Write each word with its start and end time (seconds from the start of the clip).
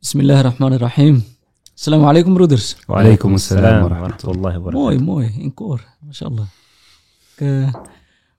Bismillah 0.00 0.38
ar-Rahman 0.38 0.72
ar-Rahim. 0.72 1.22
Assalamu 1.76 2.04
alaikum 2.10 2.34
broeders. 2.34 2.76
Wa 2.86 3.00
alaikum 3.00 3.34
assalam 3.34 3.82
wa 3.82 3.88
rahmatullahi 3.88 4.58
wa. 4.62 4.70
Mooi, 4.70 4.98
mooi. 4.98 5.26
In 5.38 5.54
koor. 5.54 5.80
Mashallah. 6.06 6.46
Ik, 7.34 7.40
eh, 7.46 7.72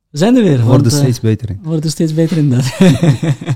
we 0.10 0.18
zijn 0.18 0.36
er 0.36 0.44
weer. 0.44 0.58
We 0.58 0.64
worden 0.64 0.92
eh, 0.92 0.98
steeds 0.98 1.20
beter 1.20 1.50
in. 1.50 1.60
we 1.62 1.68
worden 1.68 1.90
steeds 1.92 2.14
beter 2.14 2.38
inderdaad. 2.38 2.78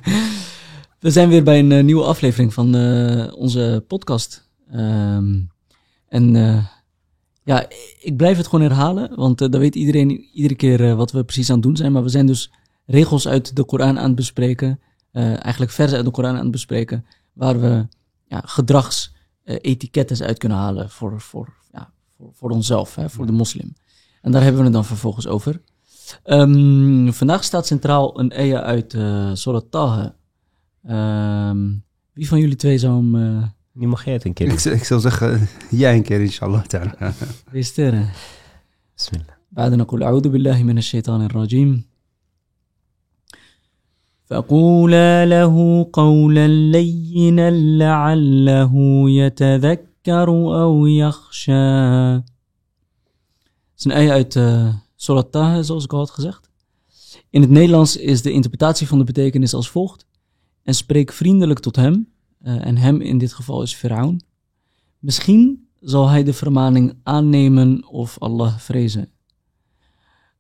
we 1.06 1.12
zijn 1.12 1.30
weer 1.30 1.44
bij 1.44 1.60
een 1.60 1.72
eh, 1.72 1.84
nieuwe 1.84 2.04
aflevering 2.04 2.54
van 2.54 2.76
eh, 2.76 3.34
onze 3.36 3.84
podcast. 3.88 4.50
Ehm, 4.72 5.40
en 6.10 6.36
eh, 6.36 6.66
ja, 7.44 7.66
ik 8.02 8.18
blijf 8.18 8.38
het 8.38 8.48
gewoon 8.48 8.66
herhalen, 8.66 9.16
want 9.16 9.38
dan 9.38 9.58
weet 9.60 9.76
iedereen 9.76 10.10
iedere 10.34 10.56
keer 10.56 10.90
eh, 10.90 10.94
wat 10.96 11.12
we 11.12 11.24
precies 11.24 11.50
aan 11.50 11.56
het 11.56 11.64
doen 11.64 11.76
zijn. 11.78 11.92
Maar 11.92 12.04
we 12.04 12.10
zijn 12.10 12.26
dus 12.28 12.52
regels 12.86 13.28
uit 13.28 13.56
de 13.56 13.64
Koran 13.64 14.00
aan 14.00 14.08
het 14.08 14.16
bespreken. 14.16 14.80
eh, 15.12 15.44
eigenlijk 15.44 15.72
versen 15.72 15.96
uit 15.98 16.06
de 16.06 16.12
Koran 16.12 16.36
aan 16.36 16.42
het 16.42 16.52
bespreken 16.52 17.06
Waar 17.33 17.61
we 17.61 17.87
ja, 18.27 18.43
gedragsetiketten 18.45 20.27
uit 20.27 20.39
kunnen 20.39 20.59
halen 20.59 20.91
voor, 20.91 21.21
voor, 21.21 21.55
ja, 21.73 21.93
voor, 22.17 22.31
voor 22.35 22.51
onszelf, 22.51 22.95
hè, 22.95 23.11
voor 23.11 23.27
de 23.27 23.33
moslim. 23.33 23.75
En 24.23 24.33
daar 24.33 24.43
hebben 24.43 24.59
we 24.61 24.67
het 24.67 24.75
dan 24.77 24.85
vervolgens 24.85 25.27
over. 25.27 25.61
Ehm, 26.23 27.11
vandaag 27.13 27.45
staat 27.45 27.67
centraal 27.67 28.21
een 28.21 28.33
aya 28.33 28.61
uit 28.63 28.95
uh, 28.95 29.31
Surat 29.35 29.71
Taha. 29.71 30.17
Ehm, 30.85 31.71
wie 32.13 32.29
van 32.29 32.39
jullie 32.41 32.57
twee 32.57 32.79
zou 32.79 32.95
hem 32.97 33.15
eh 33.43 33.49
Nu 33.73 33.87
mag 33.87 34.05
jij 34.05 34.13
het 34.13 34.25
een 34.25 34.33
keer 34.33 34.47
Ik, 34.47 34.53
doen. 34.53 34.61
zou- 34.61 34.75
ik 34.75 34.85
zou 34.85 35.01
zeggen, 35.01 35.49
jij 35.71 35.95
een 35.97 36.03
keer 36.03 36.21
inshallah. 36.21 36.65
ta'ala. 36.65 37.13
reciteren? 37.53 38.11
Bismillah. 38.95 39.37
بعد 39.51 39.73
نقول 39.75 40.03
أعوذ 40.03 40.29
بالله 40.29 40.63
من 40.63 40.79
الشيطان 40.79 41.23
الرجيم 41.25 41.87
فقولا 44.33 45.27
له 45.27 45.89
قولا 45.93 46.49
لينا 46.49 47.51
لعله 47.51 48.75
يتذكر 49.11 50.29
أو 50.63 50.87
يخشى 50.87 52.23
Het 53.79 53.87
is 53.87 53.93
een 53.93 53.99
ayah 53.99 54.13
uit 54.13 54.35
uh, 54.35 54.75
Surat 54.97 55.33
Taha, 55.33 55.63
zoals 55.63 55.85
ik 55.85 55.93
al 55.93 55.99
had 55.99 56.11
gezegd. 56.11 56.51
In 57.31 57.41
het 57.41 57.51
Nederlands 57.51 57.97
is 57.97 58.23
de 58.23 58.31
interpretatie 58.31 58.87
van 58.87 58.99
de 58.99 59.05
betekenis 59.05 59.55
als 59.55 59.71
volgt. 59.71 60.07
En 60.63 60.75
spreek 60.75 61.13
vriendelijk 61.13 61.59
tot 61.59 61.77
hem, 61.77 62.13
eh, 62.41 62.67
en 62.67 62.77
hem 62.77 63.01
in 63.01 63.19
dit 63.19 63.33
geval 63.33 63.63
is 63.63 63.75
Firaun. 63.75 64.23
Misschien 64.99 65.69
zal 65.81 66.09
hij 66.09 66.25
de 66.25 66.33
vermaning 66.33 66.95
aannemen 67.03 67.87
of 67.89 68.19
Allah 68.19 68.59
vrezen. 68.59 69.11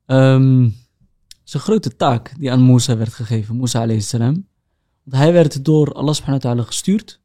Ehm, 0.06 0.62
het 0.62 0.81
is 1.45 1.53
een 1.53 1.59
grote 1.59 1.95
taak 1.95 2.33
die 2.37 2.51
aan 2.51 2.65
Musa 2.65 2.97
werd 2.97 3.13
gegeven, 3.13 3.57
Musa 3.57 3.81
alayhi 3.81 4.01
salam. 4.01 4.47
Want 5.03 5.23
hij 5.23 5.33
werd 5.33 5.65
door 5.65 5.93
Allah 5.93 6.13
subhanahu 6.13 6.41
wa 6.43 6.49
ta'ala 6.49 6.63
gestuurd 6.67 7.19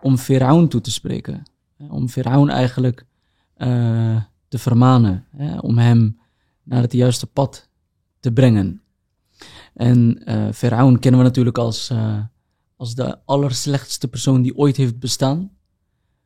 om 0.00 0.18
Firaun 0.18 0.68
toe 0.68 0.80
te 0.80 0.90
spreken. 0.90 1.42
Om 1.88 2.08
Firaun 2.08 2.50
eigenlijk 2.50 3.06
eh, 3.54 4.22
te 4.48 4.58
vermanen, 4.58 5.26
hè, 5.36 5.58
om 5.58 5.78
hem 5.78 6.18
naar 6.62 6.82
het 6.82 6.92
juiste 6.92 7.26
pad 7.26 7.68
te 8.20 8.32
brengen. 8.32 8.82
En 9.74 10.24
eh 10.24 10.52
Firaun 10.52 10.98
kennen 10.98 11.20
we 11.20 11.26
natuurlijk 11.26 11.58
als, 11.58 11.90
eh, 11.90 12.20
als 12.76 12.94
de 12.94 13.18
allerslechtste 13.24 14.08
persoon 14.08 14.42
die 14.42 14.56
ooit 14.56 14.76
heeft 14.76 14.98
bestaan. 14.98 15.50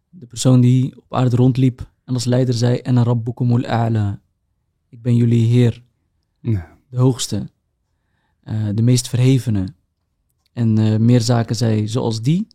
De 0.09 0.27
persoon 0.27 0.61
die 0.61 0.97
op 0.97 1.15
aarde 1.15 1.37
rondliep 1.37 1.91
en 2.05 2.15
als 2.15 2.25
leider 2.25 2.55
zei: 2.55 2.77
En 2.77 3.03
rabbukumul 3.03 3.65
a'la. 3.65 4.21
Ik 4.89 5.03
ben 5.03 5.17
jullie 5.17 5.47
Heer, 5.47 5.83
Ja. 6.41 6.72
De 6.93 6.99
hoogste, 6.99 7.51
eh, 8.43 8.69
de 8.75 8.83
meest 8.83 9.09
verhevene. 9.09 9.75
En 10.53 10.79
eh, 10.79 10.99
meer 10.99 11.21
zaken 11.21 11.57
zei 11.57 11.89
zoals 11.89 12.23
die. 12.23 12.47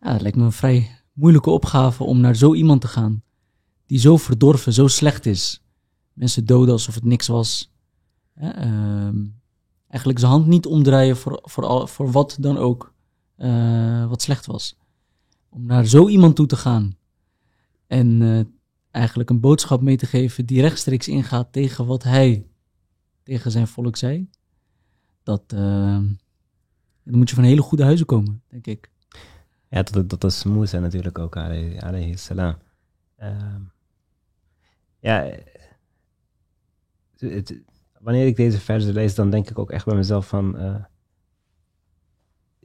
Ja, 0.00 0.12
het 0.12 0.20
lijkt 0.20 0.36
me 0.36 0.44
een 0.44 0.52
vrij 0.52 1.00
moeilijke 1.12 1.50
opgave 1.50 2.04
om 2.04 2.20
naar 2.20 2.36
zo 2.36 2.54
iemand 2.54 2.80
te 2.80 2.88
gaan. 2.88 3.22
Die 3.86 3.98
zo 3.98 4.16
verdorven, 4.16 4.72
zo 4.72 4.86
slecht 4.86 5.26
is. 5.26 5.62
Mensen 6.12 6.46
doden 6.46 6.72
alsof 6.72 6.94
het 6.94 7.04
niks 7.04 7.26
was. 7.26 7.72
Ehm, 8.34 9.24
eigenlijk 9.88 10.18
zijn 10.18 10.32
hand 10.32 10.46
niet 10.46 10.66
omdraaien 10.66 11.16
voor, 11.16 11.40
voor, 11.42 11.64
al, 11.64 11.86
voor 11.86 12.10
wat 12.10 12.36
dan 12.40 12.56
ook 12.56 12.94
eh, 13.36 14.08
wat 14.08 14.22
slecht 14.22 14.46
was. 14.46 14.76
Om 15.48 15.66
naar 15.66 15.86
zo 15.86 16.08
iemand 16.08 16.36
toe 16.36 16.46
te 16.46 16.56
gaan. 16.56 16.96
En 17.86 18.20
eigenlijk 18.98 19.30
een 19.30 19.40
boodschap 19.40 19.80
mee 19.80 19.96
te 19.96 20.06
geven 20.06 20.46
die 20.46 20.60
rechtstreeks 20.60 21.08
ingaat 21.08 21.52
tegen 21.52 21.86
wat 21.86 22.02
hij 22.02 22.46
tegen 23.22 23.50
zijn 23.50 23.66
volk 23.66 23.96
zei. 23.96 24.30
Dat, 25.22 25.42
eh, 25.46 25.98
dan 27.04 27.16
moet 27.18 27.28
je 27.28 27.34
van 27.34 27.44
hele 27.44 27.62
goede 27.62 27.84
huizen 27.84 28.06
komen, 28.06 28.42
denk 28.48 28.66
ik. 28.66 28.90
Ja, 29.68 29.82
dat, 29.82 30.08
dat 30.10 30.24
is 30.24 30.44
Musa 30.44 30.78
natuurlijk 30.78 31.18
ook, 31.18 31.36
alayhi 31.36 32.16
salam. 32.16 32.56
Ehm, 33.16 33.60
ja, 34.98 35.24
eh, 35.24 35.38
het- 37.16 37.60
wanneer 38.00 38.26
ik 38.26 38.36
deze 38.36 38.60
versen 38.60 38.92
lees, 38.92 39.14
dan 39.14 39.30
denk 39.30 39.50
ik 39.50 39.58
ook 39.58 39.70
echt 39.70 39.84
bij 39.84 39.94
mezelf 39.94 40.28
van... 40.28 40.58
eh, 40.58 40.84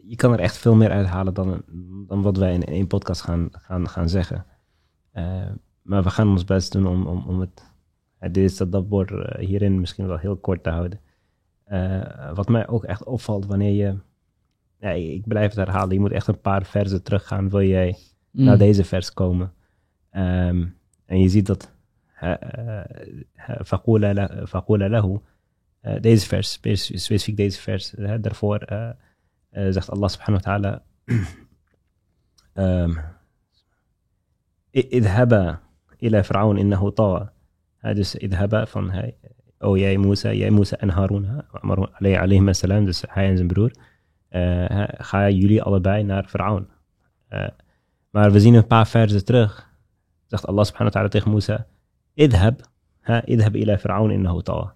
je 0.05 0.15
kan 0.15 0.33
er 0.33 0.39
echt 0.39 0.57
veel 0.57 0.75
meer 0.75 0.89
uithalen 0.89 1.33
dan, 1.33 1.63
dan 2.07 2.21
wat 2.21 2.37
wij 2.37 2.53
in 2.53 2.63
één 2.63 2.87
podcast 2.87 3.21
gaan, 3.21 3.47
gaan, 3.51 3.89
gaan 3.89 4.09
zeggen. 4.09 4.45
Eh, 5.11 5.49
maar 5.83 6.03
we 6.03 6.09
gaan 6.09 6.29
ons 6.29 6.43
best 6.43 6.71
doen 6.71 6.87
om, 6.87 7.07
om, 7.07 7.23
om 7.27 7.39
het, 7.39 7.71
dat 8.19 8.33
dit 8.33 8.87
woord 8.89 9.37
hierin 9.37 9.79
misschien 9.79 10.07
wel 10.07 10.17
heel 10.17 10.37
kort 10.37 10.63
te 10.63 10.69
houden. 10.69 10.99
Eh, 11.73 12.33
wat 12.33 12.49
mij 12.49 12.67
ook 12.67 12.83
echt 12.83 13.03
opvalt 13.03 13.45
wanneer 13.45 13.71
je. 13.71 13.97
Ja, 14.79 14.89
ik 14.89 15.27
blijf 15.27 15.47
het 15.53 15.65
herhalen. 15.65 15.93
Je 15.93 15.99
moet 15.99 16.11
echt 16.11 16.27
een 16.27 16.41
paar 16.41 16.65
versen 16.65 17.03
teruggaan. 17.03 17.49
Wil 17.49 17.61
jij 17.61 17.97
mm. 18.31 18.45
naar 18.45 18.57
deze 18.57 18.83
vers 18.83 19.13
komen? 19.13 19.53
Ehm, 20.09 20.65
en 21.05 21.19
je 21.19 21.29
ziet 21.29 21.45
dat. 21.45 21.71
Eh, 22.19 22.81
Fakula 23.63 24.13
lahu. 24.89 25.19
Eh, 25.79 26.01
deze 26.01 26.27
vers, 26.27 26.51
specifiek 26.51 27.37
deze 27.37 27.61
vers. 27.61 27.89
Daarvoor 27.97 28.65
zegt 29.51 29.89
Allah 29.89 30.09
subhanahu 30.09 30.43
wa 30.43 30.51
ta'ala. 30.51 30.83
um, 32.83 32.97
"I- 36.02 36.06
idhaba 36.06 36.16
ila 36.16 36.22
Fir'aun 36.24 36.56
innahu 36.58 36.92
tawa. 36.92 37.32
Eh, 37.80 37.94
Dus 37.94 38.14
idhaba 38.14 38.66
van 38.66 38.90
hij, 38.90 39.16
oh 39.58 39.76
jij 39.76 39.96
Musa, 39.98 40.32
jij 40.32 40.50
Musa 40.50 40.76
en 40.76 40.88
Harun, 40.88 41.24
hè, 41.24 41.38
Amar- 41.52 41.90
alayhi 41.92 42.16
alayhim 42.16 42.52
salam, 42.54 42.84
dus 42.84 43.02
hij 43.08 43.28
en 43.28 43.36
zijn 43.36 43.48
broer. 43.48 43.70
Eh, 44.28 44.40
hè, 44.68 44.84
ga 44.98 45.30
jullie 45.30 45.62
allebei 45.62 46.02
naar 46.02 46.24
Fir'aun. 46.28 46.68
Eh, 47.28 47.48
maar 48.10 48.32
we 48.32 48.40
zien 48.40 48.54
een 48.54 48.66
paar 48.66 48.86
versen 48.86 49.24
terug. 49.24 49.66
Zegt 50.26 50.46
Allah 50.46 50.64
subhanahu 50.64 50.92
wa 50.94 51.00
ta'ala 51.00 51.08
tegen 51.08 51.30
Musa. 51.32 51.66
Idhab. 52.14 52.60
hè, 53.00 53.24
Idhab 53.26 53.54
ila 53.54 53.78
Fir'aun 53.78 54.10
innahu 54.10 54.42
tawa. 54.42 54.74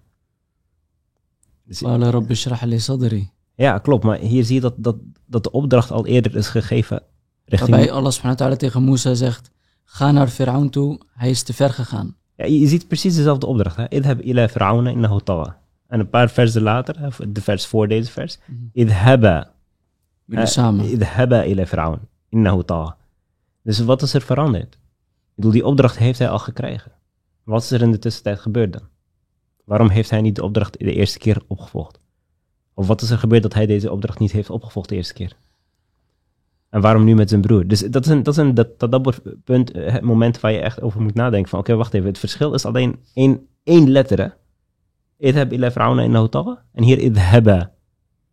Dus- 1.65 1.83
قال 1.83 2.13
رب 2.13 2.31
اشرح 2.31 2.63
لي 2.63 2.79
صدري. 2.79 3.31
ja, 3.55 3.77
klopt. 3.79 4.03
Maar 4.03 4.17
hier 4.17 4.43
zie 4.43 4.55
je 4.55 4.61
dat, 4.61 4.73
dat, 4.77 4.95
dat 5.25 5.43
de 5.43 5.51
opdracht 5.51 5.91
al 5.91 6.05
eerder 6.05 6.35
is 6.35 6.47
gegeven 6.47 7.01
richting... 7.45 7.69
Waarbij 7.75 7.91
Allah 7.91 8.11
subhanahu 8.11 8.37
wa 8.39 8.45
ta'ala 8.45 8.55
tegen 8.55 8.83
Musa 8.83 9.13
zegt, 9.13 9.51
ga 9.90 10.10
naar 10.10 10.28
Firaun 10.28 10.70
toe, 10.70 11.00
hij 11.14 11.30
is 11.30 11.42
te 11.42 11.52
ver 11.54 11.70
gegaan. 11.70 12.16
Ja, 12.36 12.44
je 12.44 12.66
ziet 12.66 12.88
precies 12.88 13.14
dezelfde 13.16 13.46
opdracht. 13.46 13.76
hè. 13.76 13.88
Idhab 13.90 14.20
ila 14.20 14.48
Fir'aun 14.48 14.86
innahu 14.86 15.20
tawa. 15.20 15.58
En 15.86 16.00
een 16.00 16.08
paar 16.08 16.30
versen 16.30 16.62
later, 16.62 17.14
de 17.32 17.40
vers 17.40 17.66
voor 17.66 17.88
deze 17.88 18.10
vers. 18.10 18.38
Mhm. 18.46 18.60
Idhaba. 18.72 19.50
Jullie 20.24 20.44
Eh, 20.44 20.50
samen. 20.50 20.84
Idhaba 20.92 21.44
ila 21.44 21.66
Fir'aun 21.66 21.98
innahu 22.28 22.62
tawa. 22.64 22.96
Dus 23.62 23.78
wat 23.78 24.02
is 24.02 24.14
er 24.14 24.20
veranderd? 24.22 24.74
Ik 24.74 25.34
bedoel, 25.34 25.50
die 25.52 25.66
opdracht 25.66 25.98
heeft 25.98 26.18
hij 26.18 26.28
al 26.28 26.38
gekregen. 26.38 26.92
Wat 27.44 27.62
is 27.62 27.70
er 27.70 27.82
in 27.82 27.90
de 27.90 27.98
tussentijd 27.98 28.38
gebeurd 28.38 28.72
dan? 28.72 28.82
Waarom 29.64 29.88
heeft 29.88 30.10
hij 30.10 30.20
niet 30.20 30.36
de 30.36 30.42
opdracht 30.44 30.78
de 30.78 30.92
eerste 30.94 31.18
keer 31.18 31.42
opgevolgd? 31.46 31.98
Of 32.74 32.86
wat 32.86 33.02
is 33.02 33.10
er 33.10 33.18
gebeurd 33.18 33.42
dat 33.42 33.54
hij 33.54 33.66
deze 33.66 33.92
opdracht 33.92 34.18
niet 34.18 34.32
heeft 34.32 34.50
opgevolgd 34.50 34.88
de 34.88 34.94
eerste 34.96 35.14
keer? 35.14 35.32
En 36.70 36.80
waarom 36.80 37.04
nu 37.04 37.14
met 37.14 37.28
zijn 37.28 37.40
broer? 37.40 37.66
Dus 37.66 37.80
dat 37.80 38.04
is 38.04 38.10
een, 38.10 38.22
dat 38.22 38.34
is 38.34 38.40
een 38.40 38.54
dat, 38.54 38.78
dat, 38.78 38.90
dat 38.90 39.20
punt, 39.44 39.70
eh, 39.70 39.92
het 39.92 40.02
moment 40.02 40.40
waar 40.40 40.52
je 40.52 40.58
echt 40.58 40.82
over 40.82 41.00
moet 41.02 41.14
nadenken. 41.14 41.48
Van 41.50 41.58
oké, 41.58 41.74
wacht 41.74 41.94
even, 41.94 42.06
het 42.08 42.18
verschil 42.18 42.54
is 42.54 42.64
alleen 42.64 42.96
één, 43.14 43.46
één 43.64 43.90
letter. 43.90 44.18
hè. 44.20 44.28
Idhab 45.28 45.52
ila 45.52 45.70
Fir'aun 45.70 45.98
innahu 45.98 46.28
tawa. 46.28 46.62
En 46.72 46.82
hier 46.82 46.98
idhaba. 46.98 47.72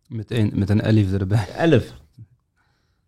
Met 0.08 0.30
een, 0.30 0.52
met 0.54 0.70
een 0.70 0.80
elif 0.86 1.12
erbij. 1.12 1.46
Elf. 1.56 1.94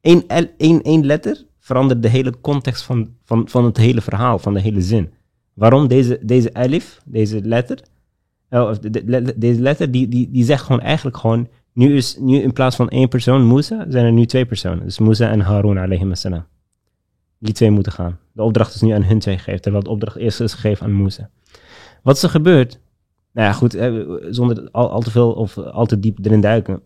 Eén, 0.01 0.25
el- 0.29 0.51
één, 0.57 0.83
één 0.83 1.07
letter 1.07 1.45
verandert 1.59 2.03
de 2.03 2.09
hele 2.09 2.41
context 2.41 2.83
van, 2.83 3.15
van, 3.25 3.49
van 3.49 3.65
het 3.65 3.77
hele 3.77 4.01
verhaal, 4.01 4.39
van 4.39 4.55
de 4.55 4.61
hele 4.61 4.83
zin. 4.83 5.13
Waarom 5.55 5.89
deze, 5.89 6.19
deze 6.23 6.51
elif, 6.53 7.01
deze 7.05 7.41
letter, 7.43 7.83
eh, 8.49 8.63
of 8.69 8.79
de- 8.79 8.91
de- 8.91 9.03
le- 9.07 9.33
deze 9.39 9.61
letter, 9.61 9.91
die, 9.91 10.09
die, 10.09 10.31
die 10.31 10.45
zegt 10.45 10.63
gewoon 10.65 10.81
eigenlijk 10.81 11.17
gewoon, 11.17 11.49
nu 11.79 11.97
is, 11.97 12.17
nu 12.17 12.37
in 12.43 12.53
plaats 12.53 12.77
van 12.77 12.89
één 12.89 13.09
persoon, 13.09 13.47
Musa, 13.47 13.85
zijn 13.89 14.05
er 14.05 14.13
nu 14.13 14.27
twee 14.27 14.47
personen. 14.47 14.85
Dus 14.85 14.99
Musa 14.99 15.31
en 15.31 15.41
Harun 15.41 16.11
assalam. 16.11 16.45
Die 17.39 17.55
twee 17.55 17.71
moeten 17.71 17.93
gaan. 17.93 18.19
De 18.33 18.43
opdracht 18.43 18.75
is 18.75 18.81
nu 18.81 18.91
aan 18.91 19.03
hun 19.03 19.19
twee 19.19 19.37
gegeven, 19.37 19.61
terwijl 19.61 19.85
de 19.85 19.91
opdracht 19.91 20.17
eerst 20.17 20.41
is 20.41 20.55
gegeven 20.55 20.87
aan 20.87 21.03
Musa. 21.03 21.31
Wat 22.03 22.17
is 22.17 22.23
er 22.23 22.29
gebeurd? 22.29 22.81
Nou 23.33 23.47
ja, 23.47 23.53
goed, 23.53 23.75
eh, 23.75 23.93
zonder 24.31 24.69
al, 24.71 24.91
al 24.91 25.01
te 25.01 25.11
veel 25.11 25.33
of 25.33 25.59
al 25.59 25.87
te 25.87 25.99
diep 25.99 26.19
erin 26.23 26.41
duiken. 26.41 26.83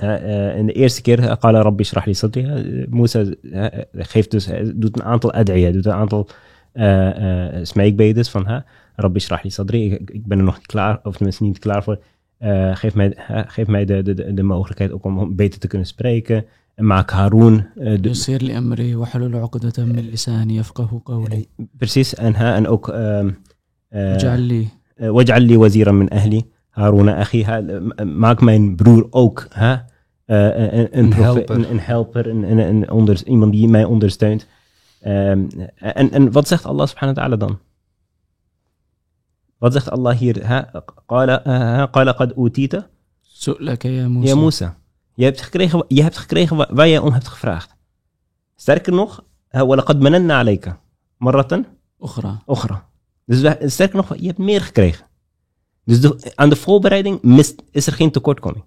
uh, 0.00 0.56
in 0.56 0.66
de 0.66 0.72
eerste 0.72 1.02
keer, 1.02 1.36
qala 1.36 1.62
rabbi 1.62 1.84
shrah 1.84 2.06
li 2.06 2.14
sadri. 2.14 2.42
Uh, 2.42 2.86
Musa 2.90 3.24
uh, 3.42 3.66
geeft 3.92 4.30
dus, 4.30 4.48
doet 4.74 4.96
een 4.96 5.04
aantal 5.04 5.32
ad'iyah, 5.32 5.72
doet 5.72 5.86
een 5.86 5.92
aantal 5.92 6.28
uh, 6.74 7.58
smeekbedes 7.62 8.28
van, 8.28 8.50
uh, 8.50 8.60
rabbi 8.96 9.20
shrah 9.20 9.42
li 9.42 9.50
sadri, 9.50 9.92
ik, 9.92 10.10
ik, 10.10 10.26
ben 10.26 10.38
er 10.38 10.44
nog 10.44 10.56
niet 10.56 10.66
klaar, 10.66 11.00
of 11.02 11.16
tenminste 11.16 11.44
niet 11.44 11.58
klaar 11.58 11.82
voor. 11.82 11.98
Uh, 12.40 12.76
geef 12.76 12.94
mij, 12.94 13.16
uh, 13.30 13.40
geef 13.46 13.66
mij 13.66 13.84
de, 13.84 14.02
de, 14.02 14.34
de, 14.34 14.42
mogelijkheid 14.42 14.92
ook 14.92 15.04
om, 15.04 15.18
om 15.18 15.36
beter 15.36 15.60
te 15.60 15.66
kunnen 15.66 15.86
spreken. 15.86 16.44
En 16.74 16.86
maak 16.86 17.10
Haroon. 17.10 17.66
Uh, 17.76 17.94
eh, 17.94 18.02
de... 18.02 18.08
Precies, 21.76 22.14
en, 22.14 22.34
ha, 22.34 22.54
en 22.54 22.68
ook. 22.68 22.88
Ehm, 22.88 23.30
Wajalli 24.96 25.56
wazira 25.58 25.92
min 25.92 26.08
ahli. 26.08 26.50
Haroon 26.68 27.08
achi. 27.08 27.46
Maak 28.04 28.40
mijn 28.40 28.76
broer 28.76 29.06
ook. 29.10 29.46
Ha? 29.50 29.84
Een, 30.26 30.98
een, 30.98 31.12
helper. 31.12 31.56
Een, 31.56 31.70
een 31.70 31.80
helper 31.80 32.28
een, 32.28 32.58
een, 32.58 32.90
onder, 32.90 33.26
iemand 33.26 33.52
die 33.52 33.68
mij 33.68 33.84
ondersteunt. 33.84 34.46
Um, 35.06 35.48
en, 35.74 36.10
en 36.10 36.32
wat 36.32 36.48
zegt 36.48 36.64
Allah 36.64 36.86
subhanahu 36.86 37.14
wa 37.14 37.22
ta'ala 37.22 37.36
dan? 37.36 37.58
Wat 39.58 39.72
zegt 39.72 39.90
Allah 39.90 40.16
hier? 40.16 40.46
Hij 40.46 40.70
qala, 41.90 42.12
qad 42.12 42.32
utita. 42.36 42.88
Ja, 44.28 44.36
Musa. 44.36 44.76
Je 45.14 45.24
hebt 45.24 45.40
gekregen, 45.40 45.84
je 45.88 46.02
hebt 46.02 46.16
gekregen 46.16 46.56
waar, 46.56 46.88
jij 46.88 46.98
om 46.98 47.12
hebt 47.12 47.28
gevraagd. 47.28 47.74
Sterker 48.56 48.92
nog, 48.92 49.24
walaqad 49.50 50.00
mananna 50.00 50.38
alayka. 50.38 50.80
Marratan. 51.16 51.66
Ochra. 51.98 52.42
Ochra. 52.44 52.88
Dus 53.24 53.72
sterker 53.72 53.96
nog, 53.96 54.16
je 54.16 54.26
hebt 54.26 54.38
meer 54.38 54.60
gekregen. 54.60 55.06
Dus 55.84 56.34
aan 56.34 56.48
de 56.48 56.56
voorbereiding 56.56 57.22
mist, 57.22 57.62
is 57.70 57.86
er 57.86 57.92
geen 57.92 58.10
tekortkoming. 58.10 58.64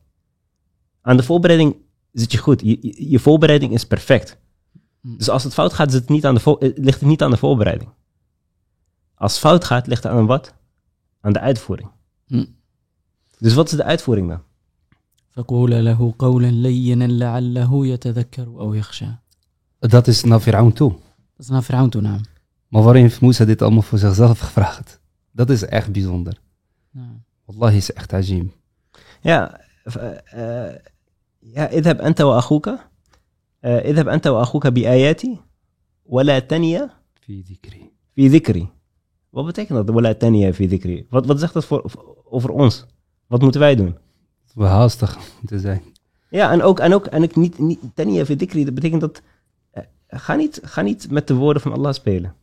Aan 1.01 1.17
de 1.17 1.23
voorbereiding 1.23 1.75
zit 2.11 2.31
je 2.31 2.37
goed. 2.37 2.61
Je, 2.61 3.09
je, 3.09 3.19
voorbereiding 3.19 3.73
is 3.73 3.87
perfect. 3.87 4.37
Mm. 5.01 5.17
Dus 5.17 5.29
als 5.29 5.43
het 5.43 5.53
fout 5.53 5.73
gaat, 5.73 5.91
zit 5.91 6.01
het 6.01 6.09
niet 6.09 6.25
aan 6.25 6.35
de 6.35 6.57
eh, 6.59 6.71
ligt 6.75 6.99
het 6.99 7.09
niet 7.09 7.21
aan 7.21 7.31
de 7.31 7.37
voorbereiding. 7.37 7.89
Als 9.15 9.31
het 9.31 9.41
fout 9.41 9.63
gaat, 9.63 9.87
ligt 9.87 10.03
het 10.03 10.11
aan 10.11 10.25
wat? 10.25 10.53
Aan 11.20 11.32
de 11.32 11.40
uitvoering. 11.40 11.88
Hmm. 12.26 12.56
Dus 13.38 13.54
wat 13.54 13.70
is 13.70 13.76
de 13.76 13.84
uitvoering 13.84 14.28
dan? 14.28 14.42
Dat 19.78 20.06
is 20.06 20.24
naar 20.24 20.40
Firaun 20.40 20.72
toe. 20.72 20.90
Dat 20.90 21.46
is 21.46 21.48
naar 21.48 21.62
Firaun 21.62 21.90
toe, 21.90 22.00
naam. 22.00 22.20
Maar 22.68 22.82
waarom 22.82 23.02
heeft 23.02 23.20
Musa 23.20 23.44
dit 23.44 23.62
allemaal 23.62 23.82
voor 23.82 23.98
zichzelf 23.98 24.38
gevraagd? 24.38 25.00
Dat 25.30 25.50
is 25.50 25.64
echt 25.64 25.92
bijzonder. 25.92 26.42
والله 27.48 27.76
is 27.76 27.92
echt 27.92 28.14
عجيب 28.14 28.48
Ja, 29.24 29.60
ja 31.42 31.64
اذهب 31.72 32.00
أنت 32.00 32.20
وأخوك 32.20 32.70
اذهب 33.64 34.08
أنت 34.08 34.26
وأخوك 34.26 34.66
بآياتي 34.66 35.38
ولا 36.06 36.38
تنيا 36.38 36.90
في 37.20 37.40
ذكري 37.40 37.90
في 38.14 38.28
ذكري 38.28 38.68
Wat 39.29 39.45
betekent 39.45 39.85
dat? 39.85 39.95
Wala 39.95 40.13
tania 40.13 40.53
fi 40.53 40.67
dhikri. 40.67 41.05
Wat, 41.09 41.25
wat 41.25 41.39
zegt 41.39 41.53
dat 41.53 41.65
voor, 41.65 41.91
over 42.23 42.49
ons? 42.49 42.85
Wat 43.27 43.41
moeten 43.41 43.61
wij 43.61 43.75
doen? 43.75 43.97
We 44.53 44.65
haastig 44.65 45.17
moeten 45.39 45.59
zijn. 45.59 45.81
Ja, 46.29 46.51
en 46.51 46.61
ook, 46.61 46.79
en 46.79 46.93
ook, 46.93 47.05
en 47.05 47.23
ook 47.23 47.35
niet, 47.35 47.59
niet 47.59 47.79
fi 48.25 48.35
dhikri. 48.35 48.65
Dat 48.65 48.73
betekent 48.73 49.01
dat, 49.01 49.21
uh, 49.73 49.83
ga, 50.07 50.35
niet, 50.35 50.59
ga 50.63 50.81
niet 50.81 51.11
met 51.11 51.27
de 51.27 51.33
woorden 51.33 51.61
van 51.61 51.73
Allah 51.73 51.93
spelen. 51.93 52.35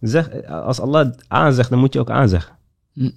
Zeg, 0.00 0.46
als 0.46 0.80
Allah 0.80 1.12
aanzegt, 1.28 1.70
dan 1.70 1.78
moet 1.78 1.92
je 1.92 2.00
ook 2.00 2.10
aanzeggen. 2.10 2.56
Hm. 2.92 3.10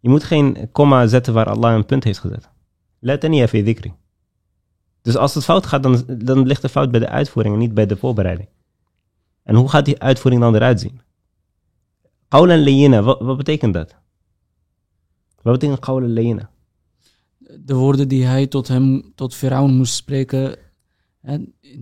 Je 0.00 0.08
moet 0.08 0.24
geen 0.24 0.68
komma 0.72 1.06
zetten 1.06 1.34
waar 1.34 1.48
Allah 1.48 1.74
een 1.74 1.86
punt 1.86 2.04
heeft 2.04 2.18
gezet. 2.18 2.48
Let 2.98 3.22
er 3.22 3.28
niet 3.28 3.50
dhikri. 3.50 3.92
Dus 5.02 5.16
als 5.16 5.34
het 5.34 5.44
fout 5.44 5.66
gaat, 5.66 5.82
dan, 5.82 6.04
dan 6.06 6.46
ligt 6.46 6.62
de 6.62 6.68
fout 6.68 6.90
bij 6.90 7.00
de 7.00 7.08
uitvoering 7.08 7.54
en 7.54 7.60
niet 7.60 7.74
bij 7.74 7.86
de 7.86 7.96
voorbereiding. 7.96 8.48
En 9.42 9.54
hoe 9.54 9.68
gaat 9.68 9.84
die 9.84 10.02
uitvoering 10.02 10.42
dan 10.42 10.54
eruit 10.54 10.80
zien? 10.80 11.00
Qawlan 12.31 12.59
leyina, 12.59 13.01
wat, 13.01 13.19
wat 13.19 13.37
betekent 13.37 13.73
dat? 13.73 13.95
Wat 15.41 15.53
betekent 15.53 15.79
qawlan 15.79 16.13
leyina? 16.13 16.49
De 17.59 17.73
woorden 17.73 18.07
die 18.07 18.25
hij 18.25 18.47
tot 18.47 18.67
hem, 18.67 19.11
tot 19.15 19.35
Firaun 19.35 19.73
moest 19.73 19.93
spreken, 19.93 20.55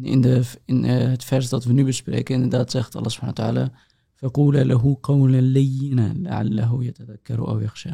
in, 0.01 0.21
de, 0.21 0.41
in 0.65 0.85
eh, 0.85 1.09
het 1.09 1.23
vers 1.23 1.49
dat 1.49 1.63
we 1.63 1.73
nu 1.73 1.85
bespreken, 1.85 2.35
inderdaad 2.35 2.71
zegt 2.71 2.95
Allah 2.95 3.09
subhanahu 3.09 3.41
wa 3.41 3.43
ta'ala, 3.43 3.71
فقول 4.15 4.67
له 4.67 4.97
قولا 5.03 5.41
لينا 5.41 6.13
لعله 6.13 6.83
يتذكر 6.83 7.47
أو 7.47 7.59
يخشى 7.59 7.93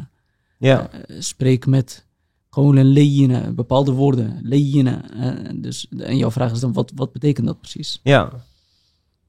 Ja. 0.62 0.90
Uh, 0.94 1.20
spreek 1.20 1.66
met 1.66 2.06
gewoon 2.50 2.76
een 2.76 2.86
leyene, 2.86 3.52
bepaalde 3.52 3.92
woorden, 3.92 4.38
leyene. 4.42 5.00
Uh, 5.14 5.62
dus, 5.62 5.88
en 5.88 6.16
jouw 6.16 6.30
vraag 6.30 6.52
is 6.52 6.60
dan, 6.60 6.72
wat, 6.72 6.92
wat 6.94 7.12
betekent 7.12 7.46
dat 7.46 7.60
precies? 7.60 8.00
Ja, 8.02 8.32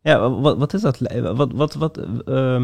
ja 0.01 0.29
wat, 0.29 0.57
wat 0.57 0.73
is 0.73 0.81
dat? 0.81 0.99
Wat, 1.35 1.51
wat, 1.51 1.73
wat, 1.73 1.97
uh, 2.25 2.61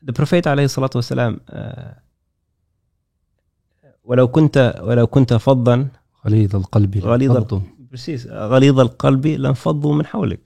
de 0.00 0.12
profeet 0.12 0.46
alayhi 0.46 0.68
salatu 0.68 0.98
wassalam, 0.98 1.40
ولو 4.04 4.28
كنت 4.28 4.80
ولو 4.82 5.06
كنت 5.06 5.34
فظا 5.34 5.88
غليظ 6.26 6.56
القلب 6.56 6.98
غليظ 6.98 7.36
precies 7.90 8.26
غليظ 8.26 8.80
القلب 8.80 9.26
لانفضوا 9.26 9.94
من 9.94 10.06
حولك 10.06 10.40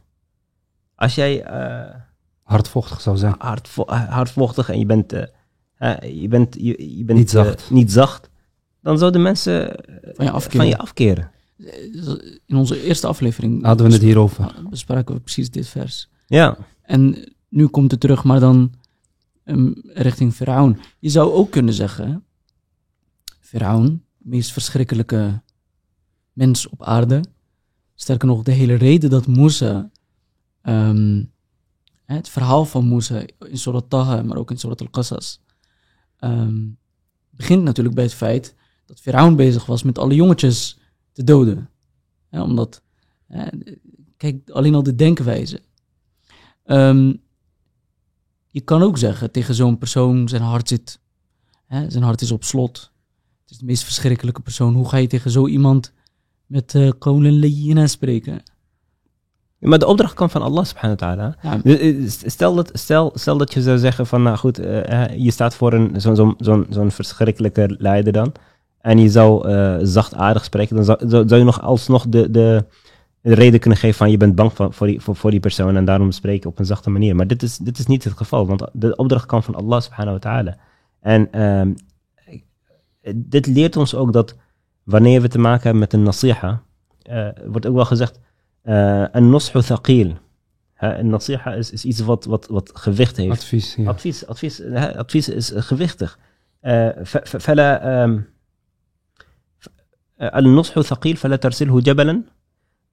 als 0.95 1.15
jij 1.15 1.45
uh, 1.45 1.95
hardvochtig 2.43 3.01
zou 3.01 3.17
zijn 3.17 3.35
hardvo 3.39 3.85
hardvochtig 3.87 4.69
en 4.69 4.79
je 4.79 4.87
bent 4.87 5.13
uh, 5.13 5.23
je 6.01 6.29
bent, 6.29 6.55
je, 6.55 6.97
je 6.97 7.05
bent 7.05 7.19
niet, 7.19 7.31
zacht. 7.31 7.71
niet 7.71 7.93
zacht, 7.93 8.31
dan 8.81 8.99
zouden 8.99 9.23
mensen 9.23 9.77
van 10.03 10.25
je 10.25 10.31
afkeren. 10.31 10.61
Van 10.61 10.69
je 10.69 10.79
afkeren. 10.79 11.31
In 12.47 12.57
onze 12.57 12.83
eerste 12.83 13.07
aflevering 13.07 13.65
hadden 13.65 13.87
we 13.87 13.93
het 13.93 14.03
hierover. 14.03 14.55
Bespraken 14.71 15.15
we 15.15 15.21
precies 15.21 15.51
dit 15.51 15.69
vers. 15.69 16.09
Ja. 16.27 16.57
En 16.83 17.35
nu 17.49 17.67
komt 17.67 17.91
het 17.91 18.01
terug, 18.01 18.25
maar 18.25 18.41
dan 18.41 18.73
um, 19.46 19.74
richting 19.84 20.34
Firaun. 20.34 20.80
Je 21.00 21.10
zou 21.10 21.32
ook 21.32 21.52
kunnen 21.52 21.74
zeggen, 21.74 22.26
Firaun, 23.40 24.04
meest 24.18 24.52
verschrikkelijke 24.52 25.42
mens 26.34 26.68
op 26.68 26.84
aarde. 26.84 27.24
Sterker 27.96 28.28
nog, 28.28 28.44
de 28.44 28.52
hele 28.52 28.74
reden 28.74 29.10
dat 29.10 29.28
Musa, 29.28 29.92
um, 30.62 31.32
het 32.06 32.30
verhaal 32.30 32.66
van 32.66 32.90
Musa 32.90 33.24
in 33.40 33.58
Surat 33.58 33.90
Taha, 33.90 34.22
maar 34.22 34.38
ook 34.38 34.52
in 34.52 34.58
Surat 34.58 34.82
al-Qasas, 34.82 35.42
um, 36.20 36.78
begint 37.30 37.64
natuurlijk 37.64 37.96
bij 37.96 38.04
het 38.04 38.14
feit 38.14 38.56
dat 38.86 39.00
Firaun 39.00 39.36
bezig 39.36 39.66
was 39.66 39.84
met 39.84 39.98
alle 39.98 40.16
jongetjes 40.16 40.80
te 41.12 41.24
doden. 41.24 41.70
omdat, 42.30 42.84
kijk, 44.18 44.50
alleen 44.50 44.76
al 44.76 44.84
de 44.84 44.96
denkwijze. 44.96 45.62
Um, 46.66 47.22
je 48.56 48.62
kan 48.62 48.82
ook 48.82 48.98
zeggen 48.98 49.32
tegen 49.32 49.56
zo'n 49.56 49.78
persoon, 49.78 50.30
zijn 50.30 50.42
hart 50.42 50.68
zit, 50.68 51.00
hè, 51.68 51.90
zijn 51.90 52.04
hart 52.04 52.22
is 52.22 52.32
op 52.32 52.44
slot. 52.44 52.92
Het 53.42 53.52
is 53.52 53.58
de 53.58 53.66
meest 53.66 53.84
verschrikkelijke 53.84 54.42
persoon. 54.42 54.74
Hoe 54.74 54.90
ga 54.90 54.98
je 54.98 55.08
tegen 55.08 55.32
zo 55.32 55.48
iemand 55.48 55.94
met 56.46 56.74
uh, 56.74 57.86
spreken? 57.86 58.44
Maar 59.60 59.80
de 59.80 59.86
opdracht 59.88 60.14
komt 60.14 60.32
van 60.32 60.42
Allah 60.42 60.66
subhanahu 60.66 61.00
wa 61.00 61.16
ta'ala. 61.16 61.60
Dus, 61.64 62.24
eh, 62.24 62.30
stel, 62.30 62.56
dat, 62.56 62.70
stel, 62.74 63.12
stel 63.14 63.38
dat 63.38 63.54
je 63.54 63.62
zou 63.62 63.78
zeggen 63.78 64.08
van, 64.08 64.24
nou 64.24 64.38
goed, 64.38 64.60
uh, 64.60 65.08
je 65.16 65.32
staat 65.32 65.56
voor 65.56 65.74
een, 65.74 66.02
zo'n 66.02 66.16
zo, 66.16 66.36
zo, 66.40 66.66
zo 66.70 66.90
verschrikkelijke 66.90 67.76
leider 67.78 68.14
dan. 68.14 68.32
En 68.82 69.00
je 69.00 69.10
zou 69.10 69.50
uh, 69.50 69.78
zachtaardig 69.82 70.44
spreken, 70.44 70.76
dan 70.76 70.86
zou, 70.86 71.00
zou, 71.10 71.36
je 71.36 71.44
nog 71.44 71.62
alsnog 71.62 72.08
de, 72.08 72.32
de, 72.32 72.66
de, 73.25 73.35
reden 73.35 73.61
kunnen 73.61 73.79
geven 73.79 73.97
van 73.97 74.11
je 74.11 74.17
bent 74.17 74.35
bang 74.35 74.53
voor, 74.53 74.73
voor, 74.73 74.87
die, 74.87 75.01
voor, 75.01 75.17
voor 75.17 75.31
die 75.31 75.41
persoon 75.41 75.77
en 75.77 75.85
daarom 75.85 76.11
spreken 76.11 76.51
op 76.51 76.59
een 76.59 76.65
zachte 76.65 76.91
manier. 76.91 77.17
Maar 77.17 77.27
dit 77.27 77.43
is, 77.43 77.57
dit 77.57 77.79
is 77.79 77.87
niet 77.87 78.05
het 78.05 78.17
geval, 78.17 78.47
want 78.47 78.65
de 78.73 78.97
opdracht 78.97 79.27
komt 79.27 79.45
van 79.45 79.55
Allah 79.55 79.81
subhanahu 79.81 80.13
wa 80.13 80.19
ta'ala. 80.19 80.57
En 81.01 81.43
um, 81.43 81.75
dit 83.15 83.47
leert 83.47 83.77
ons 83.77 83.95
ook 83.95 84.13
dat 84.13 84.37
wanneer 84.83 85.21
we 85.21 85.29
te 85.29 85.39
maken 85.39 85.63
hebben 85.63 85.81
met 85.81 85.93
een 85.93 86.03
nasiha, 86.03 86.63
wordt 87.47 87.67
ook 87.67 87.75
wel 87.75 87.85
gezegd, 87.85 88.21
een 89.13 89.31
noshu 89.31 89.63
thaqil. 89.63 90.13
Een 90.77 91.09
nasiha 91.09 91.53
is, 91.53 91.71
is 91.71 91.85
iets 91.85 92.01
wat, 92.01 92.25
wat, 92.25 92.47
wat 92.47 92.71
gewicht 92.75 93.17
heeft. 93.17 93.31
Advies, 93.31 93.75
ja. 93.75 93.89
Advies, 93.89 94.27
advies, 94.27 94.63
advies 94.97 95.29
is 95.29 95.53
gewichtig. 95.55 96.19
فلا 97.39 98.25
النصح 100.21 100.81
ثقيل 100.81 101.17
فلا 101.17 101.37
ترسله 101.37 101.81
جبلا 101.81 102.23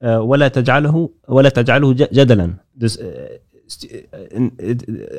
ولا 0.01 0.47
تجعله 0.47 1.09
ولا 1.27 1.49
تجعله 1.49 1.93
جدلا. 1.93 2.55
Dus 2.73 2.99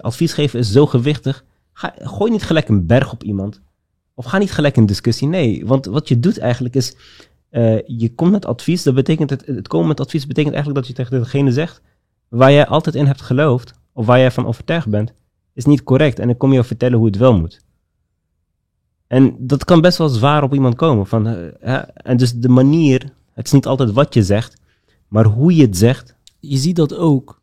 advies 0.01 0.33
geven 0.33 0.59
is 0.59 0.73
zo 0.73 0.87
gewichtig. 0.87 1.45
Ga, 1.73 1.95
gooi 1.99 2.31
niet 2.31 2.43
gelijk 2.43 2.69
een 2.69 2.87
berg 2.87 3.13
op 3.13 3.23
iemand. 3.23 3.61
Of 4.15 4.25
ga 4.25 4.39
niet 4.39 4.53
gelijk 4.53 4.77
een 4.77 4.87
discussie. 4.87 5.29
Nee, 5.29 5.67
want 5.67 5.87
wat 5.87 6.09
je 6.09 6.21
doet 6.21 6.39
eigenlijk 6.39 6.75
is 6.75 6.97
uh, 7.51 7.79
je 7.87 8.15
komt 8.15 8.31
met 8.31 8.47
advies, 8.47 8.83
dat 8.83 8.95
betekent 8.95 9.31
het, 9.31 9.47
het 9.47 9.69
komen 9.69 9.89
met 9.89 10.01
advies 10.01 10.27
betekent 10.27 10.55
eigenlijk 10.55 10.87
dat 10.87 10.97
je 10.97 11.03
tegen 11.03 11.23
degene 11.23 11.53
zegt 11.53 11.83
waar 12.29 12.53
jij 12.53 12.67
altijd 12.67 12.95
in 12.95 13.07
hebt 13.07 13.21
geloofd, 13.21 13.75
of 13.93 14.07
waar 14.07 14.19
jij 14.19 14.31
van 14.31 14.47
overtuigd 14.47 14.89
bent, 14.89 15.13
is 15.53 15.65
niet 15.65 15.83
correct. 15.83 16.19
En 16.19 16.27
dan 16.27 16.37
kom 16.37 16.51
je 16.51 16.57
je 16.57 16.65
vertellen 16.65 16.99
hoe 16.99 17.07
het 17.07 17.17
wel 17.17 17.39
moet. 17.39 17.61
En 19.07 19.37
dat 19.39 19.65
kan 19.65 19.81
best 19.81 19.99
wel 19.99 20.09
zwaar 20.09 20.43
op 20.43 20.55
iemand 20.55 20.75
komen. 20.75 21.07
Van, 21.07 21.27
eh, 21.27 21.35
hè, 21.61 21.77
en 21.77 22.17
dus 22.17 22.33
de 22.33 22.49
manier, 22.49 23.13
het 23.33 23.47
is 23.47 23.53
niet 23.53 23.67
altijd 23.67 23.93
wat 23.93 24.15
je 24.15 24.23
zegt, 24.23 24.61
maar 25.14 25.26
hoe 25.26 25.56
je 25.56 25.62
het 25.62 25.78
zegt. 25.78 26.16
Je 26.40 26.58
ziet 26.58 26.76
dat 26.76 26.96
ook 26.96 27.42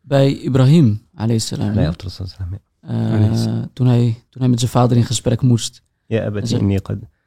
bij 0.00 0.32
Ibrahim, 0.32 1.02
alayhi 1.14 1.38
salam. 1.40 1.74
Nee, 1.74 1.86
Eh, 2.80 3.62
toen, 3.72 3.86
hij, 3.86 4.24
toen 4.30 4.40
hij 4.40 4.50
met 4.50 4.58
zijn 4.58 4.70
vader 4.70 4.96
in 4.96 5.04
gesprek 5.04 5.42
moest. 5.42 5.82
Ja, 6.06 6.20
En 6.20 6.46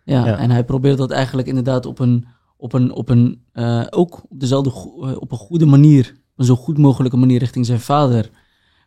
Ja, 0.03 0.25
Ja. 0.25 0.37
en 0.37 0.51
hij 0.51 0.63
probeerde 0.63 0.97
dat 0.97 1.11
eigenlijk 1.11 1.47
inderdaad 1.47 1.85
op 1.85 1.99
een, 1.99 2.25
op 2.57 2.73
een, 2.73 2.91
op 2.91 3.09
een 3.09 3.41
eh, 3.51 3.85
ook 3.89 4.23
op 4.29 4.39
dezelfde, 4.39 4.69
eh, 4.69 5.21
op 5.21 5.31
een 5.31 5.37
goede 5.37 5.65
manier, 5.65 6.15
een 6.35 6.45
zo 6.45 6.55
goed 6.55 6.77
mogelijke 6.77 7.17
manier 7.17 7.39
richting 7.39 7.65
zijn 7.65 7.79
vader 7.79 8.29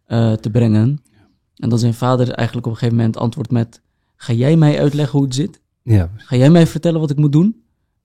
eh, 0.04 0.32
te 0.32 0.50
brengen. 0.50 1.02
En 1.56 1.68
dat 1.68 1.80
zijn 1.80 1.94
vader 1.94 2.30
eigenlijk 2.30 2.66
op 2.66 2.72
een 2.72 2.78
gegeven 2.78 2.96
moment 2.98 3.16
antwoordt 3.16 3.50
met, 3.50 3.80
ga 4.16 4.32
jij 4.32 4.56
mij 4.56 4.80
uitleggen 4.80 5.18
hoe 5.18 5.26
het 5.26 5.34
zit? 5.34 5.60
Ja, 5.82 6.10
Ga 6.16 6.36
jij 6.36 6.50
mij 6.50 6.66
vertellen 6.66 7.00
wat 7.00 7.10
ik 7.10 7.16
moet 7.16 7.32
doen? 7.32 7.62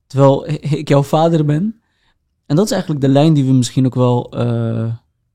Terwijl 0.07 0.47
ik 0.79 0.87
jouw 0.87 1.03
vader 1.03 1.45
ben. 1.45 1.81
En 2.47 2.55
dat 2.55 2.65
is 2.65 2.71
eigenlijk 2.71 3.01
de 3.01 3.07
lijn 3.09 3.33
die 3.33 3.45
we 3.45 3.51
misschien 3.53 3.85
ook 3.85 3.95
wel 3.95 4.31
eh, 4.31 4.93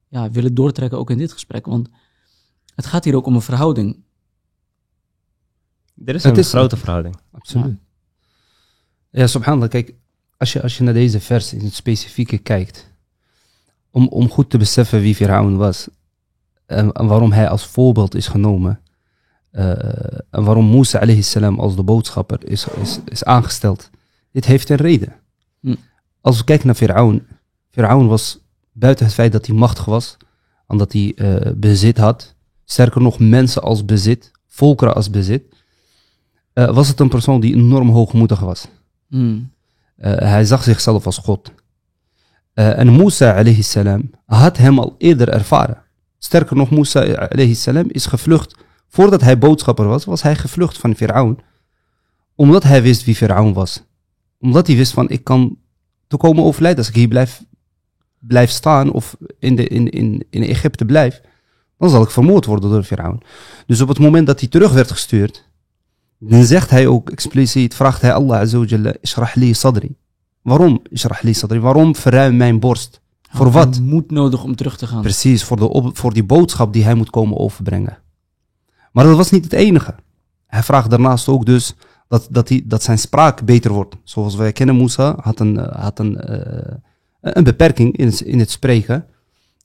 ja, 0.09 0.31
willen 0.31 0.55
doortrekken, 0.55 0.99
ook 0.99 1.11
in 1.11 1.19
dit 1.19 1.33
gesprek. 1.33 1.67
Want 1.67 1.89
het 2.75 2.87
gaat 2.87 3.05
hier 3.05 3.17
ook 3.17 3.27
om 3.27 3.35
een 3.35 3.43
verhouding. 3.43 4.03
Er 6.05 6.15
is 6.15 6.23
Het 6.25 6.33
een 6.33 6.39
is- 6.39 6.49
grote 6.49 6.77
verhouding. 6.77 7.17
absoluut. 7.31 7.79
Ja, 9.11 9.27
subhanallah, 9.27 9.69
kijk, 9.69 9.95
als 10.37 10.53
je, 10.53 10.63
als 10.63 10.77
je 10.79 10.85
naar 10.85 10.95
deze 10.95 11.21
vers 11.21 11.53
in 11.53 11.65
het 11.65 11.75
specifieke 11.75 12.39
kijkt, 12.39 12.91
om, 13.91 14.09
om 14.09 14.29
goed 14.29 14.51
te 14.51 14.59
beseffen 14.59 15.01
wie 15.01 15.15
Firaun 15.15 15.57
was 15.57 15.89
en, 16.67 16.93
en 16.93 17.07
waarom 17.07 17.33
hij 17.33 17.49
als 17.49 17.67
voorbeeld 17.67 18.15
is 18.15 18.27
genomen, 18.27 18.81
eh, 19.51 19.71
en 20.31 20.45
waarom 20.45 20.71
Musa 20.71 20.99
alayhi 21.01 21.23
salam 21.23 21.61
als 21.61 21.77
de 21.77 21.83
boodschapper 21.83 22.49
is, 22.49 22.67
is, 22.69 22.99
is 23.05 23.25
aangesteld, 23.25 23.91
dit 24.31 24.45
heeft 24.45 24.69
een 24.69 24.77
reden. 24.77 25.15
Hm. 25.61 25.75
Als 26.23 26.39
we 26.39 26.45
kijken 26.45 26.67
naar 26.67 26.75
Firaun, 26.75 27.27
Firaun 27.71 28.07
was 28.07 28.39
buiten 28.73 29.05
het 29.05 29.15
feit 29.15 29.33
dat 29.33 29.47
hij 29.47 29.57
machtig 29.57 29.85
was, 29.85 30.17
omdat 30.67 30.93
hij 30.93 31.13
eh, 31.17 31.53
bezit 31.55 31.99
had, 31.99 32.35
sterker 32.65 33.01
nog 33.01 33.19
mensen 33.19 33.63
als 33.63 33.85
bezit, 33.85 34.31
volkeren 34.47 34.95
als 34.95 35.11
bezit, 35.11 35.43
eh, 36.53 36.75
was 36.75 36.89
het 36.89 37.01
een 37.01 37.09
persoon 37.09 37.41
die 37.41 37.55
enorm 37.55 37.89
hoogmoedig 37.89 38.41
was. 38.41 38.69
Hmm. 39.09 39.51
Eh, 39.97 40.17
hij 40.17 40.45
zag 40.45 40.63
zichzelf 40.63 41.07
als 41.07 41.19
God. 41.19 41.53
En 42.55 42.97
Musa 42.97 43.31
alayhi 43.31 43.63
salam 43.63 44.11
had 44.27 44.57
hem 44.57 44.79
al 44.79 44.95
eerder 44.99 45.29
ervaren. 45.29 45.83
Sterker 46.19 46.57
nog, 46.57 46.71
Musa 46.71 47.01
alayhi 47.01 47.55
salam 47.55 47.87
is 47.89 48.07
gevlucht. 48.07 48.57
Voordat 48.89 49.21
hij 49.21 49.39
boodschapper 49.39 49.87
was, 49.87 50.05
was 50.05 50.23
hij 50.23 50.37
gevlucht 50.37 50.79
van 50.79 50.95
Firaun. 50.95 51.39
Omdat 52.35 52.63
hij 52.63 52.83
wist 52.83 53.05
wie 53.05 53.15
Firaun 53.15 53.53
was. 53.53 53.83
Omdat 54.39 54.67
hij 54.67 54.77
wist 54.77 54.93
van, 54.93 55.09
ik 55.09 55.25
kan 55.25 55.59
te 56.13 56.27
komen 56.27 56.45
overlijden 56.45 56.79
als 56.79 56.89
ik 56.89 56.95
hier 56.95 57.09
blijf, 57.09 57.45
blijf 58.19 58.51
staan 58.51 58.93
of 58.93 59.17
in, 59.39 59.57
de, 59.57 59.69
in, 59.69 59.89
in, 59.91 60.25
in 60.31 60.43
Egypte 60.43 60.85
blijf. 60.85 61.21
Dan 61.79 61.91
zal 61.91 62.03
ik 62.03 62.11
vermoord 62.11 62.45
worden 62.45 62.71
door 62.71 62.83
Firaun. 62.83 63.23
Dus 63.67 63.81
op 63.81 63.89
het 63.89 63.99
moment 63.99 64.27
dat 64.27 64.41
hij 64.41 64.49
terug 64.49 64.73
werd 64.73 64.91
gestuurd, 64.91 65.49
dan 66.19 66.45
zegt 66.45 66.71
hij 66.71 66.87
ook 66.87 67.11
expliciet, 67.11 67.75
vraagt 67.75 68.03
hij 68.03 68.13
Allah 68.13 68.41
Azza 68.41 68.59
wa 68.59 68.65
Jalla, 68.65 68.95
ishrah 69.01 69.35
li 69.35 69.55
sadri. 69.55 69.97
Waarom 70.43 70.83
ishrah 70.89 71.23
li 71.23 71.35
sadri? 71.35 71.59
Waarom 71.59 71.97
verruim 71.97 72.37
mijn 72.37 72.61
borst? 72.61 73.01
Voor 73.31 73.51
wat? 73.51 73.81
moed 73.81 74.11
nodig 74.11 74.45
om 74.45 74.57
terug 74.57 74.77
te 74.77 74.87
gaan. 74.87 75.03
Precies, 75.03 75.45
voor, 75.45 75.57
de 75.57 75.69
op- 75.69 75.99
voor 75.99 76.13
die 76.13 76.25
boodschap 76.25 76.73
die 76.73 76.85
hij 76.85 76.95
moet 76.95 77.11
komen 77.11 77.39
overbrengen. 77.39 77.99
Maar 78.93 79.05
dat 79.05 79.17
was 79.17 79.31
niet 79.31 79.45
het 79.45 79.53
enige. 79.53 79.95
Hij 80.47 80.63
vraagt 80.63 80.91
daarnaast 80.91 81.29
ook 81.29 81.47
dus 81.47 81.75
dat, 82.13 82.27
dat, 82.31 82.49
hij, 82.49 82.63
dat 82.65 82.83
zijn 82.83 82.99
spraak 82.99 83.45
beter 83.45 83.73
wordt. 83.73 83.97
Zoals 84.05 84.35
wij 84.35 84.53
kennen, 84.53 84.77
Musa 84.77 85.17
had 85.21 85.41
een, 85.41 85.59
eh, 85.59 85.83
had 85.83 85.99
een, 85.99 86.21
eh, 86.21 86.75
een 87.21 87.45
beperking 87.45 87.97
in 87.97 88.07
het, 88.07 88.21
in 88.21 88.39
het 88.39 88.51
spreken. 88.51 89.07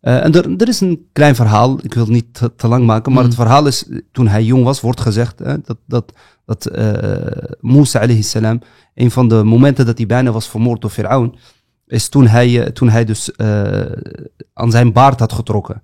Eh, 0.02 0.24
en 0.24 0.34
er, 0.34 0.56
er 0.58 0.68
is 0.68 0.82
een 0.82 1.08
klein 1.14 1.36
verhaal, 1.36 1.80
ik 1.82 1.94
wil 1.94 2.04
het 2.04 2.12
niet 2.12 2.34
te, 2.34 2.56
te 2.56 2.68
lang 2.68 2.86
maken, 2.86 3.12
maar 3.12 3.24
Mm. 3.24 3.28
het 3.30 3.38
verhaal 3.38 3.68
is, 3.68 3.90
toen 4.12 4.28
hij 4.28 4.44
jong 4.44 4.64
was, 4.64 4.82
wordt 4.82 5.02
gezegd 5.02 5.42
eh, 5.42 5.54
dat, 5.64 5.78
dat, 5.86 6.14
dat 6.46 6.66
eh 6.66 7.54
Musa 7.60 8.00
alayhi 8.00 8.24
salam, 8.24 8.62
een 8.94 9.12
van 9.12 9.28
de 9.28 9.44
momenten 9.44 9.86
dat 9.86 9.98
hij 9.98 10.08
bijna 10.08 10.32
was 10.32 10.50
vermoord 10.50 10.82
door 10.82 10.90
Firaun, 10.90 11.36
is 11.88 12.10
toen 12.10 12.28
hij, 12.28 12.72
toen 12.72 12.90
hij 12.90 13.06
dus 13.06 13.38
aan 14.54 14.72
zijn 14.72 14.94
baard 14.94 15.20
had 15.20 15.34
getrokken. 15.34 15.82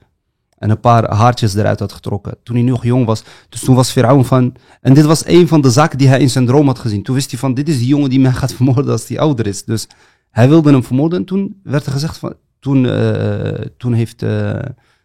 En 0.64 0.70
een 0.70 0.80
paar 0.80 1.14
haartjes 1.14 1.56
eruit 1.56 1.80
had 1.80 1.92
getrokken. 1.92 2.38
Toen 2.44 2.56
hij 2.56 2.66
nog 2.66 2.84
jong 2.84 3.06
was. 3.06 3.24
Dus 3.50 3.60
toen 3.60 3.76
was 3.76 3.92
Firaun 3.92 4.26
van... 4.26 4.56
En 4.82 4.94
dit 4.94 5.06
was 5.06 5.26
een 5.26 5.48
van 5.48 5.62
de 5.62 5.70
zaken 5.70 5.98
die 5.98 6.08
hij 6.08 6.20
in 6.20 6.30
zijn 6.30 6.46
droom 6.46 6.68
had 6.68 6.80
gezien. 6.80 7.04
Toen 7.04 7.16
wist 7.16 7.32
hij 7.32 7.40
van, 7.40 7.54
dit 7.54 7.70
is 7.70 7.78
die 7.78 7.88
jongen 7.88 8.10
die 8.10 8.20
mij 8.20 8.32
gaat 8.32 8.54
vermoorden 8.54 8.92
als 8.92 9.08
hij 9.08 9.20
ouder 9.20 9.48
is. 9.48 9.64
Dus 9.64 9.88
hij 10.30 10.50
wilde 10.50 10.72
hem 10.72 10.84
vermoorden. 10.84 11.20
En 11.20 11.26
toen 11.26 11.60
werd 11.64 11.86
er 11.86 11.92
gezegd 11.92 12.18
van... 12.18 12.34
Toen, 12.60 12.86
eh, 12.86 13.66
toen 13.78 13.94
heeft 13.94 14.22
eh, 14.22 14.30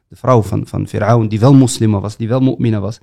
de 0.09 0.17
vrouw 0.17 0.43
van, 0.43 0.67
van 0.67 0.89
Firaun, 0.89 1.29
die 1.29 1.41
wel 1.41 1.55
moslima 1.55 2.01
was, 2.01 2.17
die 2.17 2.29
wel 2.29 2.41
mu'mina 2.41 2.81
was. 2.81 2.99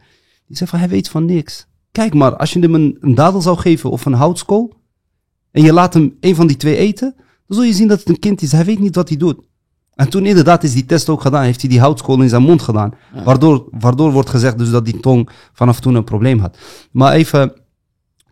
Die 0.48 0.58
zei 0.58 0.70
van, 0.70 0.80
hij 0.80 0.90
weet 0.90 1.10
van 1.10 1.26
niks. 1.26 1.68
Kijk 1.92 2.14
maar, 2.14 2.36
als 2.36 2.54
je 2.54 2.60
hem 2.60 2.74
een, 2.74 2.98
een 3.02 3.16
dadel 3.16 3.42
zou 3.42 3.58
geven 3.58 3.90
of 3.90 4.06
een 4.06 4.14
houtskool... 4.14 4.74
En 5.52 5.64
je 5.64 5.74
laat 5.74 5.94
hem 5.94 6.18
een 6.20 6.36
van 6.36 6.48
die 6.48 6.58
twee 6.58 6.76
eten... 6.76 7.16
Dan 7.48 7.58
zul 7.58 7.66
je 7.66 7.74
zien 7.74 7.88
dat 7.88 8.00
het 8.00 8.10
een 8.10 8.20
kind 8.20 8.42
is. 8.42 8.52
Hij 8.52 8.66
weet 8.66 8.80
niet 8.80 8.96
wat 8.96 9.10
hij 9.10 9.18
doet. 9.18 9.38
En 9.96 10.10
toen 10.10 10.26
inderdaad 10.26 10.64
is 10.64 10.74
die 10.74 10.86
test 10.86 11.10
ook 11.10 11.22
gedaan, 11.22 11.44
heeft 11.44 11.62
hij 11.62 11.70
die 11.70 11.80
houtskool 11.80 12.22
in 12.22 12.30
zijn 12.30 12.42
mond 12.42 12.62
gedaan. 12.62 12.94
Ja. 13.14 13.24
Waardoor, 13.24 13.66
waardoor 13.72 14.12
wordt 14.12 14.30
gezegd 14.30 14.58
dus 14.58 14.70
dat 14.70 14.86
die 14.86 15.00
tong 15.00 15.30
vanaf 15.54 15.80
toen 15.80 15.96
een 15.96 16.04
probleem 16.04 16.40
had. 16.40 16.58
Maar 16.92 17.14
even 17.14 17.54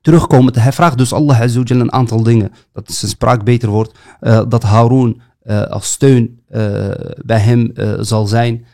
terugkomend, 0.01 0.55
hij 0.55 0.71
vraagt 0.71 0.97
dus 0.97 1.13
Allah 1.13 1.41
Azza 1.41 1.57
wa 1.57 1.63
Jalla 1.65 1.81
een 1.81 1.93
aantal 1.93 2.23
dingen. 2.23 2.51
Dat 2.73 2.91
zijn 2.91 3.11
spraak 3.11 3.43
beter 3.43 3.69
wordt, 3.69 3.99
eh, 4.19 4.41
dat 4.47 4.63
Harun 4.63 5.21
eh, 5.41 5.61
als 5.61 5.91
steun 5.91 6.41
eh, 6.47 6.89
bij 7.25 7.39
hem 7.39 7.71
zal 7.99 8.27
zijn. 8.27 8.65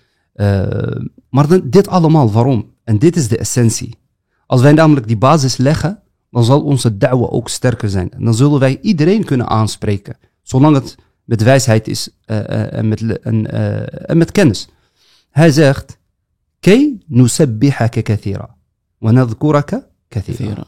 Maar 1.30 1.48
dan- 1.48 1.62
dit 1.64 1.88
allemaal, 1.88 2.32
waarom? 2.32 2.74
En 2.84 3.00
dit 3.00 3.16
is 3.16 3.28
de 3.28 3.38
essentie. 3.38 3.98
Als 4.46 4.62
wij 4.62 4.74
namelijk 4.74 5.08
die 5.08 5.18
basis 5.18 5.58
leggen, 5.58 6.00
dan 6.32 6.44
zal 6.44 6.62
onze 6.62 6.98
da'wa 6.98 7.26
ook 7.26 7.50
sterker 7.50 7.90
zijn. 7.90 8.12
En 8.12 8.24
dan 8.24 8.34
zullen 8.34 8.60
wij 8.60 8.78
iedereen 8.82 9.24
kunnen 9.24 9.48
aanspreken. 9.48 10.18
Zolang 10.42 10.76
het 10.76 10.96
met 11.30 11.44
wijsheid 11.44 11.88
is 11.88 12.10
eh, 12.26 12.40
eh, 12.40 12.74
en, 12.74 12.88
met, 12.88 13.20
en, 13.20 13.52
eh, 13.52 14.10
en 14.10 14.18
met 14.18 14.32
kennis. 14.32 14.68
Hij 15.30 15.52
zegt, 15.52 15.98
Kay 16.60 17.02
nusabbihaka 17.08 18.02
kathira. 18.02 18.56
Wa 18.98 19.12
nadhkuraka 19.12 19.88
kathira. 20.08 20.68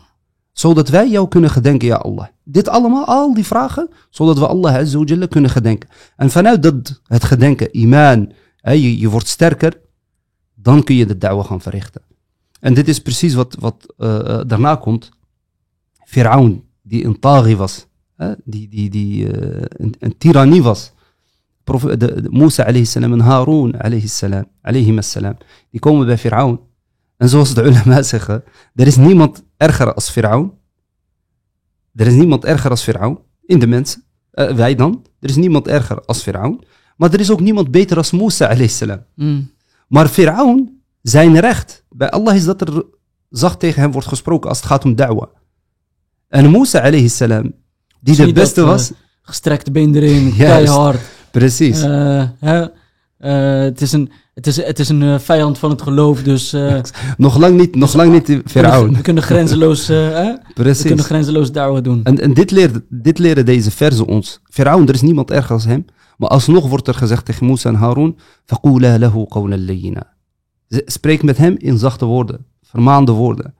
Zodat 0.52 0.90
wij 0.90 1.10
jou 1.10 1.28
kunnen 1.28 1.50
gedenken, 1.50 1.88
ja 1.88 1.96
Allah. 1.96 2.28
Dit 2.44 2.68
allemaal, 2.68 3.06
al 3.06 3.34
die 3.34 3.46
vragen, 3.46 3.90
zodat 4.10 4.38
we 4.38 4.48
Allah 4.48 5.28
kunnen 5.30 5.50
gedenken. 5.50 5.90
En 6.16 6.30
vanuit 6.30 6.64
dat, 6.64 7.02
het 7.04 7.24
gedenken, 7.24 7.78
iman, 7.78 8.32
hè, 8.56 8.72
je, 8.72 9.00
je 9.00 9.10
wordt 9.10 9.28
sterker, 9.28 9.82
dan 10.54 10.84
kun 10.84 10.96
je 10.96 11.06
de 11.06 11.18
da'wa 11.18 11.44
gaan 11.44 11.62
verrichten. 11.62 12.02
En 12.60 12.74
dit 12.74 12.88
is 12.88 13.02
precies 13.02 13.34
wat, 13.34 13.56
wat 13.60 13.94
daarna 14.48 14.76
komt. 14.76 15.10
Firaun, 16.06 16.64
die 16.82 17.06
een 17.06 17.20
taghi 17.20 17.56
was, 17.56 17.88
hè, 18.22 18.34
die, 18.44 18.68
die, 18.70 18.90
die 18.90 19.32
eh, 19.32 19.66
een, 19.70 19.96
een 20.00 20.18
tirannie 20.18 20.64
was. 20.64 20.94
Profe- 21.64 21.98
de, 21.98 22.22
de, 22.22 22.30
Musa 22.32 22.64
alayhi 22.64 22.86
salam 22.86 23.14
en 23.14 23.20
Harun 23.20 23.82
alayhi 23.82 24.08
salam, 25.02 25.38
die 25.70 25.80
komen 25.80 26.06
bij 26.06 26.18
Firaun. 26.18 26.60
En 27.18 27.30
zoals 27.30 27.54
de 27.54 27.64
ulama 27.64 28.02
zeggen, 28.02 28.44
er 28.76 28.88
is 28.88 28.96
niemand 28.96 29.44
erger 29.58 29.94
als 29.94 30.10
Firaun. 30.10 30.54
Er 31.96 32.08
is 32.08 32.14
niemand 32.14 32.46
erger 32.46 32.70
als 32.70 32.84
Firaun 32.84 33.20
in 33.46 33.60
de 33.60 33.68
mensen. 33.68 34.04
Eh, 34.32 34.56
wij 34.56 34.76
dan. 34.76 35.06
Er 35.20 35.30
is 35.30 35.36
niemand 35.36 35.68
erger 35.68 36.02
als 36.06 36.22
Firaun. 36.22 36.64
Maar 36.98 37.14
er 37.14 37.20
is 37.20 37.32
ook 37.32 37.40
niemand 37.40 37.72
beter 37.72 37.98
als 37.98 38.12
Musa 38.12 38.46
alayhi 38.46 38.68
salam. 38.68 39.06
Hmm. 39.16 39.52
Maar 39.88 40.08
Firaun, 40.08 40.82
zijn 41.02 41.40
recht, 41.40 41.86
bij 41.90 42.10
Allah 42.10 42.36
is 42.36 42.46
dat 42.46 42.62
er 42.62 42.86
zacht 43.30 43.60
tegen 43.60 43.82
hem 43.82 43.92
wordt 43.92 44.08
gesproken 44.08 44.50
als 44.50 44.58
het 44.58 44.68
gaat 44.68 44.86
om 44.86 44.96
da'wa. 44.96 45.30
En 46.28 46.52
Musa 46.52 46.80
alayhi 46.80 47.10
salam, 47.10 47.54
die 48.02 48.16
de 48.16 48.34
beste 48.34 48.62
eh, 48.62 48.68
was. 48.68 48.92
gestrekte 49.22 49.72
been 49.72 49.96
erin, 49.96 50.34
keihard. 50.38 51.00
Precies. 51.32 51.82
Eh, 51.82 52.24
hè? 52.40 52.62
Uh, 52.62 53.64
het 53.64 53.82
is 53.82 53.92
een, 53.92 54.12
het 54.34 54.48
is, 54.48 54.64
het 54.64 54.80
is 54.80 54.90
een 54.90 55.20
vijand 55.20 55.58
van 55.58 55.70
het 55.70 55.82
geloof, 55.82 56.24
dus... 56.24 56.54
Uh, 56.54 56.80
nog 57.18 57.38
lang 57.38 57.58
niet, 57.58 57.76
nog 57.76 57.92
dus 57.92 57.94
lang 57.94 58.12
niet 58.12 58.42
Firaun. 58.46 58.94
We, 58.94 59.02
kunnen 59.02 59.24
grenzeloos... 59.24 59.90
eh? 59.90 60.28
Precies. 60.54 60.82
We 60.82 60.88
kunnen 60.88 61.06
grenzeloos 61.06 61.52
daarover 61.52 61.84
doen. 61.84 62.04
En, 62.04 62.20
en 62.20 62.34
dit, 62.34 62.52
leert, 62.52 62.80
dit 62.90 63.20
leren 63.20 63.46
deze 63.46 63.72
verzen 63.72 64.06
ons. 64.06 64.40
Firaun, 64.44 64.88
er 64.88 64.94
is 64.94 65.02
niemand 65.02 65.32
erg 65.32 65.52
als 65.52 65.66
hem. 65.66 65.86
Maar 66.18 66.30
alsnog 66.30 66.68
wordt 66.68 66.88
er 66.88 66.94
gezegd 66.94 67.26
tegen 67.26 67.46
Musa 67.46 67.70
en 67.70 67.76
Harun... 67.76 68.18
Spreek 70.86 71.24
met 71.24 71.38
hem 71.38 71.56
in 71.58 71.78
zachte 71.78 72.06
woorden, 72.06 72.46
vermaande 72.62 73.12
woorden. 73.12 73.54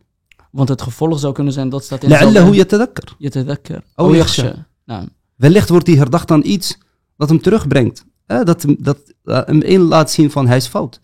Want 0.51 0.69
het 0.69 0.83
gevolg 0.83 1.19
zou 1.19 1.33
kunnen 1.33 1.53
zijn, 1.53 1.69
dat 1.69 1.85
staat 1.85 2.03
in 2.03 2.09
لَعَلَّهُ 2.11 2.55
يَتَذَكَّر. 2.55 3.17
يتذكر 3.19 3.83
أو 3.99 4.07
أو 4.07 4.15
يخشى. 4.15 4.43
يخشى 4.43 4.65
نعم 4.87 5.09
Wellicht 5.37 5.69
wordt 5.69 5.87
hij 5.87 5.97
herdacht 5.97 6.31
aan 6.31 6.45
iets 6.45 6.79
dat 7.17 7.29
hem 7.29 7.41
terugbrengt. 7.41 8.05
Eh, 8.27 8.45
dat 8.45 8.63
hem, 8.63 8.77
dat, 8.79 8.99
eh, 9.25 9.41
hem 9.45 9.63
in 9.63 9.81
laat 9.81 10.11
zien 10.11 10.31
van 10.31 10.47
hij 10.47 10.57
is 10.57 10.67
fout. 10.67 11.01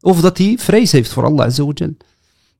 Of 0.00 0.20
dat 0.20 0.38
hij 0.38 0.54
vrees 0.58 0.92
heeft 0.92 1.12
voor 1.12 1.24
Allah 1.24 1.46
Azza 1.46 1.64
wa 1.64 1.70
Jal. 1.74 1.94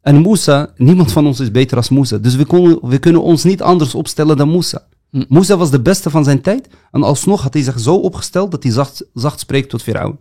En 0.01 0.21
Musa, 0.21 0.73
niemand 0.77 1.13
van 1.13 1.27
ons 1.27 1.41
is 1.41 1.51
beter 1.51 1.77
als 1.77 1.89
Musa. 1.89 2.19
Dus 2.19 2.35
we, 2.35 2.45
konden, 2.45 2.89
we 2.89 2.99
kunnen 2.99 3.23
ons 3.23 3.45
niet 3.45 3.63
anders 3.63 3.95
opstellen 3.95 4.37
dan 4.37 4.51
Musa. 4.51 4.87
Hm. 5.11 5.25
Musa 5.29 5.57
was 5.57 5.71
de 5.71 5.81
beste 5.81 6.11
van 6.11 6.25
zijn 6.25 6.41
tijd. 6.41 6.69
En 6.91 7.03
alsnog 7.03 7.43
had 7.43 7.55
hij 7.55 7.63
zich 7.63 7.81
zo 7.81 7.95
opgesteld 7.95 8.51
dat 8.51 8.63
hij 8.63 8.73
zacht, 8.73 9.05
zacht 9.15 9.41
spreekt 9.41 9.71
tot 9.71 9.83
Firaun. 9.83 10.19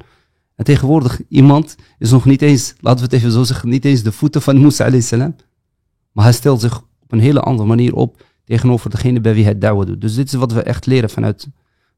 En 0.56 0.66
tegenwoordig, 0.66 1.22
iemand 1.30 1.76
is 1.98 2.12
nog 2.12 2.26
niet 2.26 2.42
eens, 2.42 2.74
laten 2.80 3.00
we 3.00 3.06
het 3.06 3.14
even 3.14 3.32
zo 3.32 3.44
zeggen, 3.44 3.70
niet 3.70 3.86
eens 3.86 4.04
de 4.04 4.12
voeten 4.12 4.42
van 4.42 4.62
Musa 4.62 4.86
alayhi 4.86 5.02
salam. 5.02 5.36
Maar 6.13 6.25
hij 6.25 6.33
stelt 6.33 6.61
zich 6.61 6.79
op 7.03 7.13
een 7.13 7.21
hele 7.21 7.41
andere 7.41 7.69
manier 7.69 7.95
op 7.95 8.23
tegenover 8.45 8.91
degene 8.91 9.21
bij 9.21 9.35
wie 9.35 9.45
hij 9.45 9.59
da'wah 9.59 9.87
doet. 9.87 10.01
Dus 10.01 10.15
dit 10.15 10.27
is 10.27 10.33
wat 10.33 10.53
we 10.53 10.63
echt 10.63 10.87
leren 10.87 11.11
vanuit, 11.11 11.49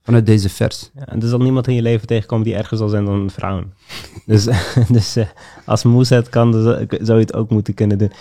vanuit 0.02 0.26
deze 0.26 0.48
vers. 0.48 0.90
Ja, 0.94 1.06
en 1.06 1.22
er 1.22 1.28
zal 1.28 1.38
niemand 1.38 1.66
in 1.66 1.74
je 1.74 1.82
leven 1.82 2.06
tegenkomen 2.06 2.44
die 2.44 2.54
erger 2.54 2.76
zal 2.76 2.88
zijn 2.88 3.04
dan 3.04 3.30
vrouwen. 3.30 3.72
dus 4.26 4.48
dus 4.96 5.16
eh, 5.16 5.26
als 5.64 5.82
Moesa 5.82 6.16
het 6.16 6.28
kan, 6.28 6.52
zou 6.88 7.18
je 7.18 7.24
het 7.24 7.34
ook 7.34 7.50
moeten 7.50 7.74
kunnen 7.74 7.98
doen. 7.98 8.12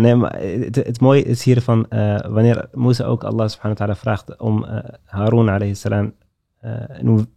Nee, 0.00 0.14
maar 0.14 0.38
het, 0.72 1.00
mooie 1.00 1.22
is 1.22 1.42
hiervan, 1.42 1.88
eh 1.88 2.20
wanneer 2.28 2.68
Moesa 2.72 3.04
ook 3.04 3.24
Allah 3.24 3.48
subhanahu 3.48 3.78
wa 3.78 3.86
ta'ala 3.86 3.96
vraagt 3.96 4.38
om 4.38 4.64
eh 4.64 4.78
Harun 5.04 5.48
alayhi 5.48 5.74
salam 5.74 6.12
een 6.60 7.28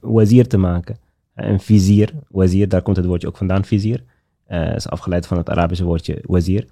wazir 0.00 0.48
te 0.48 0.56
maken. 0.56 0.98
Een 1.34 1.60
vizier, 1.60 2.12
wazir, 2.28 2.68
daar 2.68 2.82
komt 2.82 2.96
het 2.96 3.06
woordje 3.06 3.28
ook 3.28 3.36
vandaan, 3.36 3.64
vizier. 3.64 4.04
Is 4.48 4.88
afgeleid 4.88 5.26
van 5.26 5.36
het 5.36 5.50
Arabische 5.50 5.84
woordje 5.84 6.22
wazir. 6.26 6.66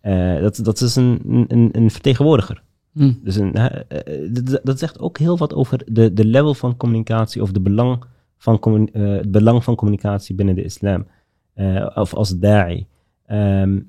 Eh, 0.00 0.40
dat, 0.40 0.60
dat 0.62 0.80
is 0.80 0.96
een, 0.96 1.20
een, 1.48 1.68
een 1.72 1.90
vertegenwoordiger. 1.90 2.62
Hm. 2.92 3.12
Dus 3.22 3.36
een, 3.36 3.56
hè, 3.58 3.66
eh, 3.66 4.28
dat, 4.32 4.60
dat 4.62 4.78
zegt 4.78 5.00
ook 5.00 5.18
heel 5.18 5.38
wat 5.38 5.54
over 5.54 5.82
de, 5.92 6.12
de 6.12 6.24
level 6.24 6.54
van 6.54 6.76
communicatie 6.76 7.42
of 7.42 7.52
de 7.52 7.60
belang 7.60 8.04
van, 8.38 8.58
commu- 8.58 8.88
eh, 8.92 9.02
het 9.08 9.30
belang 9.30 9.64
van 9.64 9.74
communicatie 9.74 10.34
binnen 10.34 10.54
de 10.54 10.64
islam. 10.64 11.06
Eh, 11.54 11.90
of 11.94 12.14
als 12.14 12.38
da'i. 12.38 12.86
Ehm, 13.26 13.80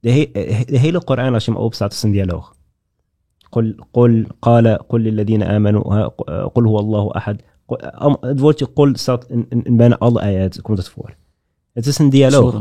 de, 0.00 0.10
he- 0.10 0.30
eh, 0.32 0.60
de 0.66 0.78
hele 0.78 1.04
Koran, 1.04 1.34
als 1.34 1.44
je 1.44 1.50
hem 1.52 1.60
opstaat, 1.60 1.92
is 1.92 2.02
een 2.02 2.10
dialoog. 2.10 2.54
قل 3.56 3.74
قل 3.92 4.26
قال 4.40 4.78
قل 4.88 5.00
للذين 5.02 5.42
آمنوا 5.42 5.94
ها- 5.94 6.08
قل 6.54 6.64
هو 6.66 6.78
الله 6.78 7.16
أحد 7.16 7.42
قل- 7.66 7.90
am- 7.92 8.16
Het 8.20 8.40
woordje 8.40 8.72
qul 8.72 8.90
staat 8.96 9.24
in, 9.28 9.46
in, 9.48 9.62
in 9.64 9.76
bijna 9.76 9.98
alle 9.98 10.20
ayat, 10.20 10.60
komt 10.62 10.78
het 10.78 10.88
voor. 10.88 11.14
het 11.75 11.85
is 11.85 11.97
een 11.99 12.09
dialoog. 12.09 12.53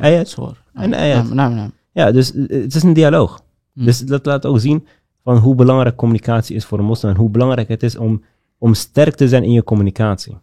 Ayat. 0.00 0.36
Een 0.74 0.94
ayat. 0.94 1.24
Naam, 1.24 1.34
naam, 1.34 1.54
naam. 1.54 1.72
Ja, 1.92 2.12
dus 2.12 2.34
eh, 2.34 2.62
het 2.62 2.74
is 2.74 2.82
een 2.82 2.92
dialoog. 2.92 3.40
Hm. 3.74 3.84
Dus 3.84 3.98
dat 4.00 4.26
laat 4.26 4.46
ook 4.46 4.60
zien 4.60 4.86
van 5.24 5.36
hoe 5.36 5.54
belangrijk 5.54 5.96
communicatie 5.96 6.56
is 6.56 6.64
voor 6.64 6.78
een 6.78 6.84
moslim 6.84 7.10
en 7.10 7.16
hoe 7.16 7.30
belangrijk 7.30 7.68
het 7.68 7.82
is 7.82 7.96
om, 7.96 8.22
om 8.58 8.74
sterk 8.74 9.14
te 9.14 9.28
zijn 9.28 9.42
in 9.44 9.52
je 9.52 9.64
communicatie. 9.64 10.36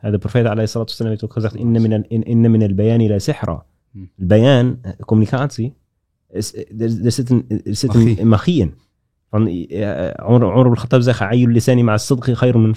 Eh, 0.00 0.10
De 0.10 0.18
profeet 0.18 0.44
alayhi 0.46 0.66
salatu 0.66 1.04
heeft 1.08 1.24
ook 1.24 1.32
gezegd, 1.32 1.54
inna 1.54 1.80
min 1.80 1.92
al- 1.92 2.04
in- 2.08 2.22
inna 2.24 2.48
min 2.48 2.62
al-bayani 2.62 3.08
la 3.08 3.18
sihra. 3.18 3.64
Hm. 3.92 3.98
Bayan, 4.16 4.78
eh, 4.82 4.92
communicatie, 5.04 5.74
is, 6.30 6.54
er, 6.54 7.04
er 7.04 7.12
zit, 7.12 7.30
een, 7.30 7.44
er 7.64 7.76
zit 7.76 7.92
Magie. 7.94 8.20
een 8.20 8.28
magie 8.28 8.60
in. 8.60 8.74
Van, 9.30 9.46
Umar 9.46 10.42
Umar 10.42 10.66
ibn 10.66 10.74
Khattab 10.74 11.02
zegt, 11.02 11.20
ayyul 11.20 11.50
lisani 11.52 11.82
ma'a 11.82 11.98
sidqi 11.98 12.32
khayrun 12.34 12.62
min 12.62 12.74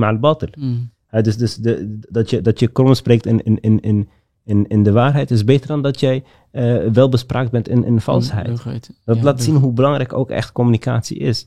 ma'a 0.00 0.08
al-batil. 0.08 0.48
Hm. 0.52 0.76
Dus 1.10 1.36
dus 1.36 1.56
de, 1.56 1.98
dat, 2.08 2.30
je, 2.30 2.40
dat 2.40 2.58
je 2.60 2.68
krom 2.68 2.94
spreekt 2.94 3.26
in, 3.26 3.42
in, 3.42 3.60
in, 3.60 3.80
in, 3.80 4.08
in, 4.44 4.68
in 4.68 4.82
de 4.82 4.92
waarheid 4.92 5.30
is 5.30 5.44
beter 5.44 5.66
dan 5.66 5.82
dat 5.82 6.00
jij 6.00 6.24
eh 6.50 6.86
wel 6.92 7.08
bespraakt 7.08 7.50
bent 7.50 7.68
in, 7.68 7.84
in 7.84 8.00
valsheid. 8.00 8.46
Dat 8.46 9.16
Ja, 9.16 9.22
laat 9.22 9.42
zien 9.42 9.56
hoe 9.56 9.72
belangrijk 9.72 10.12
ook 10.12 10.30
echt 10.30 10.52
communicatie 10.52 11.18
is. 11.18 11.46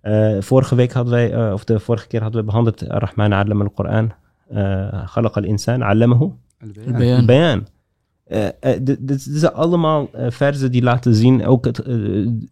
Eh, 0.00 0.36
vorige 0.40 0.74
week 0.74 0.92
hadden 0.92 1.12
wij, 1.12 1.32
eh, 1.32 1.52
of 1.52 1.64
de 1.64 1.80
vorige 1.80 2.06
keer 2.06 2.22
hadden 2.22 2.40
we 2.40 2.46
behandeld 2.46 2.80
Rahman 2.80 3.32
Allam 3.32 3.60
al-Quran. 3.60 4.12
Uh, 4.52 5.08
Khalaq 5.08 5.32
al-insan, 5.32 5.82
allamahu 5.82 6.32
Bayan. 6.84 7.18
al-bayan. 7.18 7.66
Dit, 8.82 9.22
zijn 9.22 9.52
allemaal 9.52 10.08
eh, 10.12 10.30
verzen 10.30 10.72
die 10.72 10.82
laten 10.82 11.14
zien, 11.14 11.46
ook 11.46 11.64
het, 11.64 11.82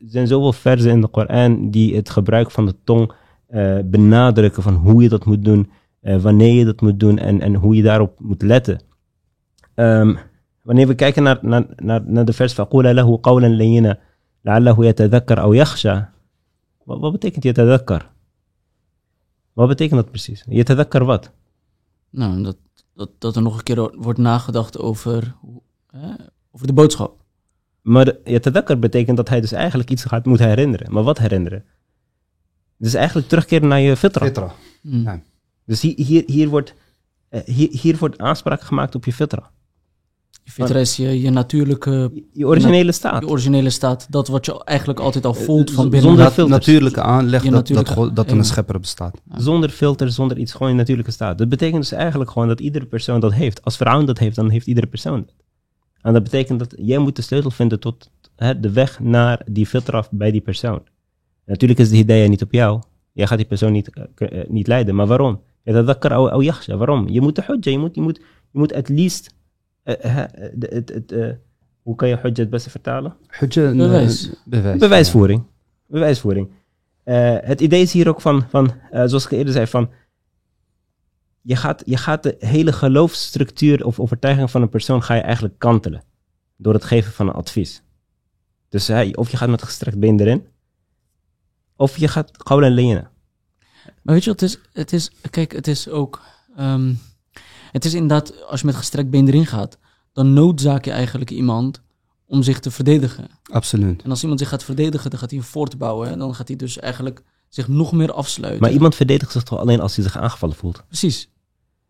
zijn 0.07 0.27
zoveel 0.27 0.53
verzen 0.53 0.91
in 0.91 1.01
de 1.01 1.09
Koran 1.09 1.71
die 1.71 1.97
het 1.97 2.11
gebruik 2.11 2.51
van 2.51 2.67
de 2.67 2.75
tong 2.85 3.13
eh, 3.47 3.79
benadrukken 3.85 4.63
van 4.63 4.75
hoe 4.75 5.03
je 5.03 5.09
dat 5.09 5.25
moet 5.25 5.45
doen, 5.45 5.71
wanneer 6.00 6.54
je 6.54 6.66
dat 6.66 6.82
moet 6.82 7.00
doen 7.00 7.18
en, 7.18 7.42
en 7.42 7.56
hoe 7.56 7.76
je 7.76 7.82
daarop 7.84 8.20
moet 8.20 8.42
letten. 8.42 8.80
Ehm, 9.74 10.16
wanneer 10.62 10.88
we 10.88 10.96
kijken 10.96 11.24
naar, 11.24 11.40
naar, 11.42 11.66
naar, 11.76 12.02
naar 12.06 12.26
de 12.26 12.34
vers 12.34 12.54
فَقُولَ 12.54 12.94
لَهُ 12.94 13.18
قَوْلًا 13.22 13.48
لَيِّنًا 13.48 14.00
لَعَلَّهُ 14.42 14.86
يَتَذَكَّرْ 14.86 15.40
أَوْ 15.42 15.54
يَخْشَى 15.54 16.06
wat, 16.84 17.00
wat 17.00 17.12
betekent 17.12 17.44
yatadakkar? 17.44 18.12
Wat 19.54 19.68
betekent 19.68 20.00
dat 20.02 20.10
precies? 20.10 20.44
Yatadakkar 20.50 21.06
wat? 21.06 21.32
Nou, 22.10 22.44
dat, 22.44 22.58
dat, 22.94 23.10
dat 23.20 23.36
er 23.36 23.42
nog 23.42 23.58
een 23.58 23.64
keer 23.64 23.96
wordt 23.98 24.20
nagedacht 24.20 24.80
over, 24.80 25.36
hoe- 25.40 25.62
hè, 25.92 26.14
over 26.52 26.68
de 26.68 26.74
boodschap. 26.74 27.24
Maar 27.82 28.06
de- 28.06 28.20
yatadakkar 28.24 28.80
betekent 28.80 29.18
dat 29.18 29.30
hij 29.30 29.42
dus 29.42 29.52
eigenlijk 29.52 29.90
iets 29.92 30.04
gaat 30.06 30.26
moet 30.26 30.40
herinneren. 30.40 30.94
Maar 30.94 31.04
wat 31.04 31.18
herinneren? 31.18 31.64
Dus 32.78 32.94
eigenlijk 32.94 33.28
terugkeren 33.28 33.68
naar 33.68 33.80
je 33.80 33.96
fitra. 33.96 34.26
Fitra. 34.26 34.52
Hm. 34.82 35.02
Ja. 35.02 35.22
Dus 35.71 35.81
hier, 35.81 35.95
hier, 35.97 36.23
hier, 36.27 36.49
wordt, 36.49 36.75
eh, 37.29 37.41
hier, 37.45 37.69
hier 37.71 37.97
wordt 37.99 38.19
aanspraak 38.19 38.61
gemaakt 38.61 38.95
op 38.95 39.05
je 39.05 39.13
fitra. 39.13 39.51
Je 40.45 40.51
fitra 40.51 40.79
is 40.79 40.97
je, 40.97 41.21
je 41.21 41.31
natuurlijke, 41.31 42.13
Je, 42.33 42.47
originele 42.47 42.93
staat. 42.93 43.23
je 43.23 43.29
originele 43.29 43.71
staat. 43.71 44.07
Dat 44.11 44.29
wat 44.29 44.47
je 44.47 44.65
eigenlijk 44.65 45.01
altijd 45.01 45.25
al 45.25 45.35
voelt 45.35 45.71
van 45.71 45.91
binnen. 45.91 46.09
zonder 46.09 46.31
filters. 46.31 46.59
natuurlijke 46.67 47.03
aanleg 47.03 47.43
dat, 47.43 47.51
dat, 47.51 47.53
natuurlijke- 47.53 47.93
God- 47.93 48.17
dat 48.17 48.31
er 48.31 48.37
een 48.37 48.45
schepper 48.45 48.81
bestaat. 48.81 49.21
Zonder 49.35 49.69
filter, 49.71 50.11
zonder 50.13 50.39
iets, 50.39 50.53
gewoon 50.53 50.69
je 50.69 50.75
natuurlijke 50.75 51.11
staat. 51.11 51.39
Dat 51.39 51.49
betekent 51.49 51.81
dus 51.83 51.93
eigenlijk 51.93 52.31
gewoon 52.31 52.49
dat 52.49 52.61
iedere 52.61 52.87
persoon 52.87 53.21
dat 53.21 53.33
heeft. 53.33 53.65
Als 53.65 53.77
vrouw 53.77 54.05
dat 54.05 54.19
heeft, 54.19 54.37
dan 54.37 54.51
heeft 54.51 54.67
iedere 54.67 54.87
persoon 54.87 55.21
dat. 55.27 55.35
En 56.01 56.13
dat 56.13 56.23
betekent 56.23 56.59
dat 56.59 56.75
jij 56.77 56.99
moet 56.99 57.17
de 57.17 57.23
sleutel 57.23 57.51
vinden 57.51 57.81
tot 57.81 58.11
hè, 58.37 58.61
de 58.61 58.71
weg 58.73 59.01
naar 59.01 59.43
die 59.51 59.67
filter 59.67 60.07
bij 60.11 60.31
die 60.31 60.41
persoon. 60.41 60.83
Natuurlijk 61.47 61.81
is 61.81 61.91
de 61.91 61.97
idee 61.97 62.29
niet 62.29 62.43
op 62.43 62.53
jou. 62.53 62.81
Jij 63.13 63.27
gaat 63.27 63.39
die 63.39 63.47
persoon 63.47 63.73
niet, 63.73 63.91
eh, 63.91 64.41
eh, 64.41 64.49
niet 64.49 64.67
leiden. 64.67 64.95
Maar 64.95 65.07
waarom? 65.07 65.41
Aw 65.65 66.43
yakhsha. 66.43 66.77
Waarom? 66.77 67.09
Je 67.09 67.21
moet 67.21 67.35
de 67.37 67.43
hujja, 67.47 67.71
je 67.71 67.79
moet, 67.79 67.95
je 67.95 68.01
moet, 68.01 68.17
je 68.51 68.59
moet 68.59 68.73
at 68.75 68.89
least... 68.89 69.35
eh, 69.83 69.95
hè, 69.99 70.23
eh, 70.23 70.53
de- 70.55 70.71
het- 70.75 70.89
het, 70.89 71.13
eh, 71.13 71.31
hoe 71.83 71.95
kan 71.95 72.09
je 72.09 72.17
hujja 72.17 72.43
het 72.43 72.51
beste 72.51 72.71
vertalen? 72.71 73.17
Hujja, 73.27 73.63
een, 73.63 73.77
Bewijs. 73.77 74.31
bewijs. 74.45 74.79
Bewijsvoering. 74.79 75.43
Bewijsvoering. 75.87 76.49
Eh, 77.05 77.37
het 77.41 77.61
idee 77.61 77.83
is 77.83 77.93
hier 77.93 78.09
ook 78.09 78.21
van, 78.21 78.45
van 78.49 78.73
eh, 78.91 79.03
zoals 79.07 79.25
ik 79.25 79.31
eerder 79.31 79.53
zei, 79.53 79.67
van 79.67 79.91
je 81.43 81.57
gaat, 81.57 81.83
je 81.87 81.97
gaat 81.97 82.23
de 82.23 82.37
hele 82.39 82.73
geloofsstructuur 82.73 83.85
of 83.87 84.01
overtuiging 84.01 84.51
van 84.51 84.63
een 84.63 84.69
persoon 84.69 85.03
ga 85.03 85.15
je 85.15 85.21
eigenlijk 85.21 85.59
kantelen. 85.59 86.03
Door 86.57 86.75
het 86.75 86.85
geven 86.85 87.13
van 87.13 87.29
een 87.29 87.35
advies. 87.35 87.83
Dus 88.69 88.91
of 89.15 89.31
je 89.31 89.37
gaat 89.37 89.49
met 89.49 89.63
gestrekt 89.63 89.99
been 89.99 90.21
erin, 90.21 90.47
of 91.77 91.97
je 91.97 92.09
gaat 92.09 92.31
gewoon 92.33 92.63
en 92.65 92.73
lenen. 92.73 93.10
Maar 94.03 94.15
weet 94.15 94.25
je 94.25 94.31
wat, 94.31 94.41
het 94.41 94.51
is, 94.51 94.59
het 94.73 94.93
is, 94.93 95.11
kijk, 95.31 95.53
het 95.53 95.67
is 95.67 95.89
ook, 95.89 96.21
ehm, 96.57 96.95
het 97.73 97.85
is 97.85 97.95
inderdaad, 97.95 98.47
als 98.47 98.61
je 98.61 98.67
met 98.67 98.75
gestrekt 98.75 99.11
been 99.11 99.29
erin 99.29 99.47
gaat, 99.47 99.79
dan 100.13 100.33
noodzaak 100.33 100.85
je 100.85 100.91
eigenlijk 100.91 101.31
iemand 101.31 101.81
om 102.27 102.43
zich 102.43 102.61
te 102.61 102.71
verdedigen. 102.71 103.29
Absoluut. 103.43 104.03
En 104.03 104.11
als 104.11 104.23
iemand 104.23 104.41
zich 104.41 104.49
gaat 104.49 104.65
verdedigen, 104.65 105.11
dan 105.11 105.19
gaat 105.19 105.31
hij 105.31 105.41
voortbouwen. 105.41 106.11
En 106.11 106.19
dan 106.19 106.35
gaat 106.35 106.49
hij 106.49 106.57
dus 106.57 106.79
eigenlijk 106.79 107.23
zich 107.49 107.69
nog 107.69 107.93
meer 107.93 108.13
afsluiten. 108.13 108.63
Maar 108.63 108.73
iemand 108.73 108.95
verdedigt 108.95 109.33
zich 109.33 109.43
toch 109.43 109.59
alleen 109.59 109.81
als 109.81 109.95
hij 109.97 110.05
zich 110.05 110.17
aangevallen 110.19 110.57
voelt? 110.57 110.83
Precies. 110.87 111.29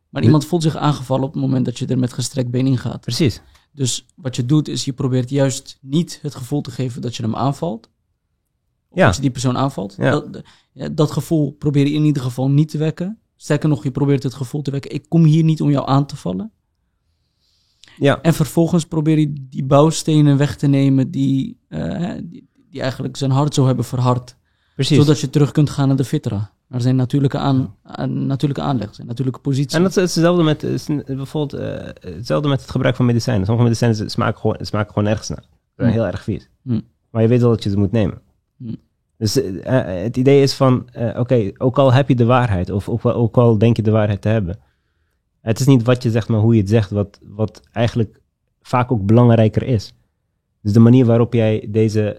Maar 0.09 0.21
Nu- 0.21 0.27
iemand 0.27 0.47
voelt 0.47 0.63
zich 0.63 0.77
aangevallen 0.77 1.25
op 1.25 1.33
het 1.33 1.43
moment 1.43 1.65
dat 1.65 1.79
je 1.79 1.87
er 1.87 1.99
met 1.99 2.13
gestrekt 2.13 2.51
been 2.51 2.67
in 2.67 2.79
gaat. 2.79 3.01
Precies. 3.01 3.41
Dus 3.73 4.07
wat 4.17 4.37
je 4.37 4.47
doet, 4.47 4.69
is 4.69 4.85
je 4.85 4.93
probeert 4.93 5.31
juist 5.31 5.79
niet 5.81 6.19
het 6.23 6.35
gevoel 6.35 6.61
te 6.61 6.71
geven 6.71 7.03
dat 7.03 7.17
je 7.17 7.23
hem 7.23 7.37
aanvalt. 7.37 7.89
Of 8.91 8.97
dat 9.07 9.15
je 9.15 9.21
die 9.21 9.31
persoon 9.31 9.57
aanvalt. 9.59 9.97
Dat, 10.11 10.43
dat 10.93 11.11
gevoel 11.11 11.53
probeer 11.53 11.87
je 11.87 11.93
in 11.95 12.05
ieder 12.05 12.23
geval 12.23 12.51
niet 12.51 12.69
te 12.71 12.79
wekken. 12.79 13.19
Sterker 13.37 13.69
nog, 13.69 13.83
je 13.83 13.91
probeert 13.91 14.23
het 14.23 14.35
gevoel 14.35 14.63
te 14.63 14.71
wekken, 14.71 14.91
ik 14.95 15.05
kom 15.09 15.25
hier 15.25 15.45
niet 15.45 15.61
om 15.61 15.71
jou 15.71 15.89
aan 15.89 16.07
te 16.07 16.17
vallen. 16.17 16.53
Ja. 17.99 18.23
En 18.23 18.35
vervolgens 18.35 18.85
probeer 18.87 19.19
je 19.19 19.33
die 19.51 19.65
bouwstenen 19.65 20.37
weg 20.37 20.57
te 20.57 20.67
nemen 20.67 21.11
die, 21.11 21.59
eh, 21.69 22.13
die, 22.23 22.49
die 22.71 22.81
eigenlijk 22.81 23.17
zijn 23.17 23.31
hart 23.31 23.55
zo 23.55 23.67
hebben 23.67 23.85
verhard. 23.85 24.37
Precies. 24.75 24.97
Zodat 24.97 25.21
je 25.21 25.31
terug 25.31 25.51
kunt 25.53 25.71
gaan 25.71 25.89
naar 25.89 25.97
de 25.97 26.05
fitra. 26.05 26.51
Naar 26.69 26.81
zijn 26.81 26.97
natuurlijke, 26.97 27.39
aan, 27.39 27.75
aan- 27.83 28.27
natuurlijke 28.27 28.63
aanleg, 28.65 28.95
zijn 28.95 29.07
natuurlijke 29.07 29.41
positie. 29.41 29.77
En 29.77 29.83
dat 29.83 29.91
is 29.97 30.03
hetzelfde 30.15 30.43
met, 30.43 30.63
is 30.63 30.89
een- 30.89 31.03
bijvoorbeeld, 31.07 31.63
eh, 31.63 32.11
hetzelfde 32.15 32.49
met 32.49 32.61
het 32.61 32.71
gebruik 32.71 32.97
van 32.97 33.07
medicijnen. 33.07 33.45
Sommige 33.47 33.67
medicijnen 33.69 34.11
smaken 34.11 34.41
gewoon, 34.41 34.57
smaken 34.61 34.93
gewoon 34.93 35.09
ergens 35.09 35.29
naar. 35.29 35.45
Hm. 35.77 35.85
heel 35.85 36.07
erg 36.07 36.23
vies. 36.23 36.49
Hm. 36.63 36.81
Maar 37.11 37.23
je 37.23 37.29
weet 37.29 37.41
wel 37.41 37.51
dat 37.51 37.63
je 37.63 37.71
ze 37.71 37.77
moet 37.79 37.93
nemen. 37.93 38.21
Hm. 38.61 38.75
Dus 39.21 39.43
eh, 39.43 39.99
eh, 39.99 40.03
het 40.03 40.17
idee 40.17 40.43
is 40.43 40.55
van, 40.55 40.89
eh, 40.93 41.21
oké, 41.21 41.51
ook 41.59 41.79
al 41.79 41.93
heb 41.93 42.09
je 42.09 42.15
de 42.15 42.25
waarheid, 42.25 42.71
of 42.71 42.89
ook, 43.05 43.37
al 43.37 43.59
denk 43.59 43.77
je 43.77 43.83
de 43.83 43.91
waarheid 43.91 44.23
te 44.23 44.29
hebben. 44.29 44.59
Het 45.41 45.61
is 45.61 45.67
niet 45.67 45.83
wat 45.83 46.03
je 46.03 46.11
zegt, 46.11 46.29
maar 46.29 46.41
hoe 46.41 46.55
je 46.55 46.61
het 46.61 46.69
zegt, 46.69 46.91
wat, 46.91 47.21
wat 47.23 47.63
eigenlijk 47.73 48.21
vaak 48.63 48.93
ook 48.93 49.07
belangrijker 49.07 49.63
is. 49.63 49.95
Dus 50.63 50.73
de 50.73 50.81
manier 50.81 51.05
waarop 51.05 51.33
jij 51.33 51.69
deze, 51.69 52.17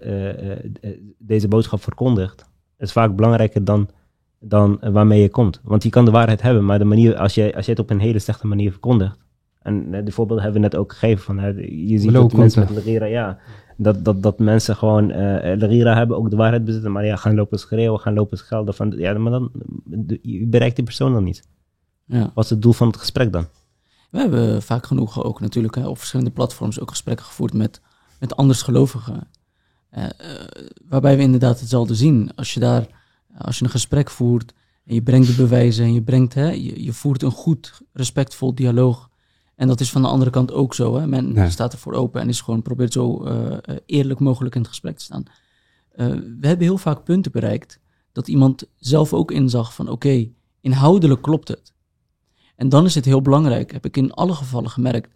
deze 1.18 1.48
boodschap 1.48 1.82
verkondigt, 1.82 2.44
is 2.78 2.92
vaak 2.92 3.16
belangrijker 3.16 3.64
dan, 3.64 3.88
dan 4.40 4.78
waarmee 4.80 5.20
je 5.20 5.28
komt. 5.28 5.60
Want 5.64 5.82
je 5.82 5.90
kan 5.90 6.04
de 6.04 6.10
waarheid 6.10 6.42
hebben, 6.42 6.64
maar 6.64 6.78
de 6.78 6.84
manier, 6.84 7.16
als 7.16 7.34
jij, 7.34 7.54
als 7.54 7.66
jij 7.66 7.74
het 7.74 7.82
op 7.82 7.90
een 7.90 8.00
hele 8.00 8.18
slechte 8.18 8.46
manier 8.46 8.70
verkondigt, 8.70 9.18
En 9.58 10.04
de 10.04 10.12
voorbeelden 10.12 10.44
hebben 10.44 10.62
we 10.62 10.68
net 10.68 10.76
ook 10.76 10.92
gegeven. 10.92 11.24
Van, 11.24 11.54
je 11.86 11.98
ziet 11.98 12.12
dat 12.12 12.32
mensen 12.32 12.60
met. 12.60 12.70
Lagira, 12.70 13.06
ja, 13.06 13.38
dat, 13.76 14.04
dat, 14.04 14.22
dat 14.22 14.38
mensen 14.38 14.76
gewoon 14.76 15.10
eh 15.10 15.58
Lagira 15.58 15.96
hebben, 15.96 16.16
ook 16.16 16.30
de 16.30 16.36
waarheid 16.36 16.64
bezitten, 16.64 16.92
maar 16.92 17.04
ja, 17.06 17.16
gaan 17.16 17.34
lopen 17.34 17.58
schreeuwen, 17.58 18.00
gaan 18.00 18.14
lopen 18.14 18.38
schelden. 18.38 18.74
Van, 18.74 18.90
ja, 18.96 19.18
maar 19.18 19.32
dan 19.32 19.50
de- 19.84 20.18
je 20.22 20.46
bereikt 20.46 20.76
die 20.76 20.84
persoon 20.84 21.12
dan 21.12 21.24
niet. 21.24 21.48
Ja. 22.06 22.30
Wat 22.34 22.44
is 22.44 22.50
het 22.50 22.62
doel 22.62 22.72
van 22.72 22.86
het 22.86 22.96
gesprek 22.96 23.32
dan? 23.32 23.46
We 24.10 24.18
hebben 24.18 24.62
vaak 24.62 24.86
genoeg 24.86 25.24
ook 25.24 25.40
natuurlijk 25.40 25.74
hè, 25.74 25.86
op 25.88 25.98
verschillende 25.98 26.30
platforms 26.30 26.80
ook 26.80 26.90
gesprekken 26.90 27.26
gevoerd 27.26 27.52
met, 27.52 27.80
met 28.20 28.36
andersgelovigen. 28.36 29.28
Eh, 29.90 30.04
eh, 30.04 30.10
waarbij 30.88 31.16
we 31.16 31.22
inderdaad 31.22 31.60
hetzelfde 31.60 31.94
zien. 31.94 32.34
Als 32.34 32.54
je 32.54 32.60
daar, 32.60 32.86
als 33.38 33.58
je 33.58 33.64
een 33.64 33.70
gesprek 33.70 34.10
voert 34.10 34.52
en 34.84 34.94
je 34.94 35.02
brengt 35.02 35.26
de 35.26 35.34
bewijzen 35.34 35.84
en 35.84 35.94
je 35.94 36.02
brengt, 36.02 36.34
hè, 36.34 36.50
je, 36.50 36.84
je 36.84 36.92
voert 36.92 37.22
een 37.22 37.30
goed, 37.30 37.80
respectvol 37.92 38.54
dialoog. 38.54 39.10
En 39.54 39.68
dat 39.68 39.80
is 39.80 39.90
van 39.90 40.02
de 40.02 40.08
andere 40.08 40.30
kant 40.30 40.52
ook 40.52 40.74
zo. 40.74 40.96
Hè. 40.96 41.06
Men 41.06 41.32
Ja. 41.34 41.50
staat 41.50 41.72
ervoor 41.72 41.92
open 41.92 42.20
en 42.20 42.28
is 42.28 42.40
gewoon 42.40 42.62
probeert 42.62 42.92
zo 42.92 43.24
eh, 43.24 43.52
eh, 43.52 43.76
eerlijk 43.86 44.20
mogelijk 44.20 44.54
in 44.54 44.60
het 44.60 44.70
gesprek 44.70 44.96
te 44.96 45.04
staan. 45.04 45.24
Eh, 45.90 46.06
we 46.40 46.46
hebben 46.46 46.66
heel 46.66 46.78
vaak 46.78 47.04
punten 47.04 47.32
bereikt 47.32 47.80
dat 48.12 48.28
iemand 48.28 48.64
zelf 48.76 49.12
ook 49.12 49.30
inzag 49.30 49.74
van 49.74 49.88
oké, 49.88 50.28
inhoudelijk 50.60 51.22
klopt 51.22 51.48
het. 51.48 51.72
En 52.56 52.68
dan 52.68 52.84
is 52.84 52.94
het 52.94 53.04
heel 53.04 53.22
belangrijk, 53.22 53.72
heb 53.72 53.84
ik 53.84 53.96
in 53.96 54.12
alle 54.12 54.34
gevallen 54.34 54.70
gemerkt, 54.70 55.14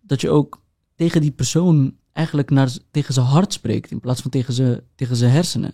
dat 0.00 0.20
je 0.20 0.30
ook 0.30 0.62
tegen 0.94 1.20
die 1.20 1.30
persoon 1.30 1.94
eigenlijk 2.12 2.50
naar, 2.50 2.76
tegen 2.90 3.14
zijn 3.14 3.26
hart 3.26 3.52
spreekt 3.52 3.90
in 3.90 4.00
plaats 4.00 4.22
van 4.22 4.30
tegen 4.30 4.54
zijn, 4.54 4.80
tegen 4.94 5.16
zijn 5.16 5.32
hersenen. 5.32 5.72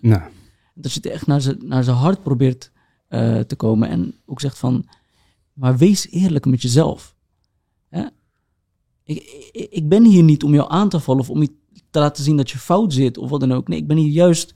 Dat 0.75 0.93
je 0.93 1.11
echt 1.11 1.27
naar 1.27 1.41
zijn, 1.41 1.59
naar 1.61 1.85
zijn 1.85 1.97
hart 1.97 2.23
probeert 2.23 2.71
te 3.47 3.55
komen 3.57 3.89
en 3.89 4.15
ook 4.27 4.41
zegt 4.41 4.59
van, 4.59 4.89
maar 5.53 5.77
wees 5.77 6.11
eerlijk 6.11 6.45
met 6.47 6.63
jezelf. 6.63 7.16
Ik, 9.07 9.51
ik, 9.53 9.67
ik 9.71 9.89
ben 9.89 10.05
hier 10.05 10.23
niet 10.23 10.45
om 10.45 10.55
jou 10.55 10.71
aan 10.71 10.89
te 10.89 11.01
vallen 11.01 11.21
of 11.21 11.31
om 11.31 11.41
je 11.41 11.51
te 11.91 11.99
laten 11.99 12.25
zien 12.25 12.37
dat 12.37 12.51
je 12.51 12.59
fout 12.59 12.93
zit 12.93 13.19
of 13.19 13.31
wat 13.31 13.41
dan 13.41 13.53
ook. 13.53 13.69
Nee, 13.69 13.79
ik 13.79 13.87
ben 13.87 13.97
hier 13.97 14.13
juist 14.13 14.55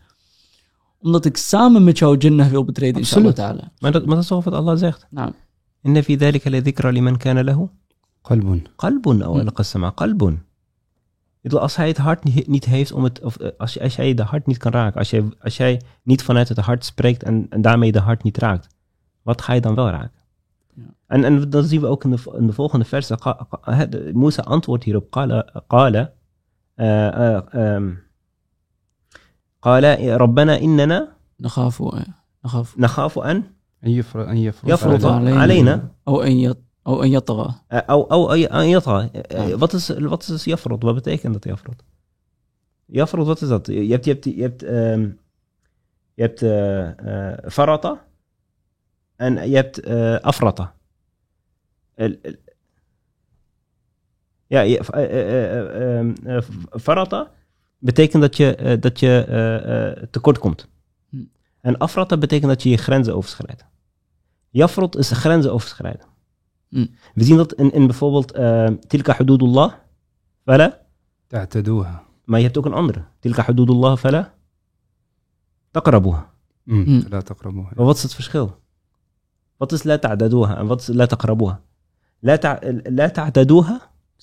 omdat 0.98 1.24
ik 1.24 1.36
samen 1.36 1.84
met 1.84 1.98
jou 1.98 2.16
Jannah 2.16 2.48
wil 2.48 2.64
betreden, 2.64 3.00
inshallah 3.00 3.28
Absoluut. 3.28 3.56
ta'ala. 3.56 3.72
Maar 3.78 3.92
dat, 3.92 4.04
maar 4.04 4.14
dat 4.14 4.22
is 4.22 4.28
toch 4.28 4.44
wat 4.44 4.54
Allah 4.54 4.78
zegt. 4.78 5.06
Nou, 5.10 5.32
Inna 5.82 6.02
fi 6.02 6.16
dhalika 6.16 6.50
la 6.50 6.60
dhikra 6.60 6.90
liman 6.90 7.16
kana 7.16 7.44
lahu 7.44 7.68
qalbun. 8.22 8.66
qalbun 8.76 9.22
aw 9.22 9.38
alqa 9.38 9.62
sama 9.62 9.90
qalbun. 9.90 10.34
Ik 11.42 11.48
bedoel, 11.48 11.60
als 11.60 11.76
hij 11.76 11.88
het 11.88 11.96
hart 11.96 12.24
niet, 12.24 12.46
niet 12.46 12.64
heeft 12.64 12.92
om 12.92 13.04
het, 13.04 13.20
of 13.22 13.36
eh, 13.36 13.48
als, 13.58 13.74
jij 13.74 14.14
de 14.14 14.22
hart 14.22 14.46
niet 14.46 14.58
kan 14.58 14.72
raken, 14.72 14.98
als 14.98 15.10
jij, 15.10 15.24
als 15.40 15.56
jij 15.56 15.80
niet 16.02 16.22
vanuit 16.22 16.48
het 16.48 16.58
hart 16.58 16.84
spreekt 16.84 17.22
en, 17.22 17.46
en 17.50 17.62
daarmee 17.62 17.92
de 17.92 18.00
hart 18.00 18.22
niet 18.22 18.38
raakt, 18.38 18.66
wat 19.22 19.42
ga 19.42 19.52
je 19.52 19.60
dan 19.60 19.74
wel 19.74 19.88
raken? 19.88 20.19
Ja. 20.79 20.83
En, 21.07 21.23
en 21.23 21.49
dat 21.49 21.65
zien 21.65 21.81
we 21.81 21.87
ook 21.87 22.03
in 22.03 22.11
de, 22.11 22.33
in 22.37 22.47
de 22.47 22.53
volgende 22.53 22.85
versen. 22.85 23.17
Qa- 23.19 23.47
qa- 23.49 23.73
hè, 23.73 23.89
de- 23.89 24.11
Musa 24.13 24.41
antwoordt 24.41 24.83
hierop, 24.83 25.09
qala, 25.11 25.63
qala, 25.67 26.11
eh, 26.75 27.07
eh, 27.07 27.41
ehm, 27.51 27.91
qala, 29.59 29.95
rabbana 30.17 30.57
innana 30.57 31.15
dan 31.37 31.49
ga 31.51 31.69
voor, 31.69 31.93
eh, 31.93 32.03
dan 32.41 32.51
ga 32.51 32.63
voor. 32.63 32.79
nakhafu 32.79 33.19
an 33.21 33.45
En 33.79 33.91
je 33.91 34.03
vro- 34.03 34.23
en 34.23 34.39
je 34.39 34.53
vro- 34.53 34.67
yafruta 34.67 35.07
Alayna. 35.09 35.41
alayna 35.41 35.91
Oh, 36.03 36.25
en 36.25 36.39
je, 36.39 36.55
oh, 36.83 37.03
en 37.03 37.09
yataga. 37.09 37.63
Eh, 37.67 37.77
أو 37.89 38.03
أو 38.11 38.31
أي 38.33 38.45
أن 38.45 38.65
يطغى 38.65 39.09
Eh, 39.13 39.47
Ja. 39.49 39.57
wat 39.57 39.73
is 39.73 39.89
wat 39.99 40.27
is 40.27 40.43
يفرض 40.45 40.83
wat 40.83 40.93
betekent 40.95 41.33
dat 41.33 41.45
يفرض 41.45 41.75
يفرض 42.89 43.25
wat 43.25 43.41
is 43.41 43.47
dat 43.47 43.67
je 43.67 43.73
hebt 43.91 44.05
je 44.05 44.11
hebt 44.11 44.25
je 44.25 44.41
hebt 44.41 44.63
ehm, 44.63 45.01
je 46.13 46.21
hebt 46.21 46.41
eh, 46.41 47.31
eh, 47.31 47.37
farata 47.51 48.05
en 49.20 49.48
je 49.50 49.54
hebt 49.54 49.86
uh, 49.86 50.24
ja, 54.46 54.60
je, 54.60 54.78
eh, 54.78 55.98
ehm, 55.98 57.24
betekent 57.78 58.22
dat 58.22 58.36
je, 58.36 58.76
dat 58.80 59.00
je 59.00 60.08
tekort 60.10 60.38
komt. 60.38 60.68
Hm. 61.08 61.16
En 61.60 61.78
afratten 61.78 62.20
betekent 62.20 62.50
dat 62.50 62.62
je 62.62 62.68
je 62.68 62.76
grenzen 62.76 63.16
overschrijdt. 63.16 63.64
Jafrot 64.50 64.96
is 64.96 65.10
grenzen 65.10 65.52
overschrijden. 65.52 66.06
Hm. 66.68 66.86
We 67.14 67.24
zien 67.24 67.36
dat 67.36 67.52
in, 67.52 67.72
in 67.72 67.86
bijvoorbeeld 67.86 68.34
Tilka 68.88 69.14
Hududullah. 69.16 69.72
Fala. 70.44 70.80
Ta'taduha. 71.26 72.02
Maar 72.24 72.38
je 72.38 72.44
hebt 72.44 72.58
ook 72.58 72.66
een 72.66 72.72
andere. 72.72 73.04
Tilka 73.18 73.44
Hududullah. 73.44 73.96
Fala. 73.96 74.34
Takrabuha. 75.70 76.32
Hm, 76.64 77.08
maar 77.08 77.84
Wat 77.84 77.96
is 77.96 78.02
het 78.02 78.14
verschil? 78.14 78.59
Wat 79.60 79.72
is 79.72 79.82
la 79.82 80.00
adadoha 80.00 80.56
En 80.56 80.66
wat 80.66 80.80
is 80.80 80.86
la 80.86 81.06
taqrabuha? 81.06 81.60
La, 82.18 82.38
ta? 82.38 82.58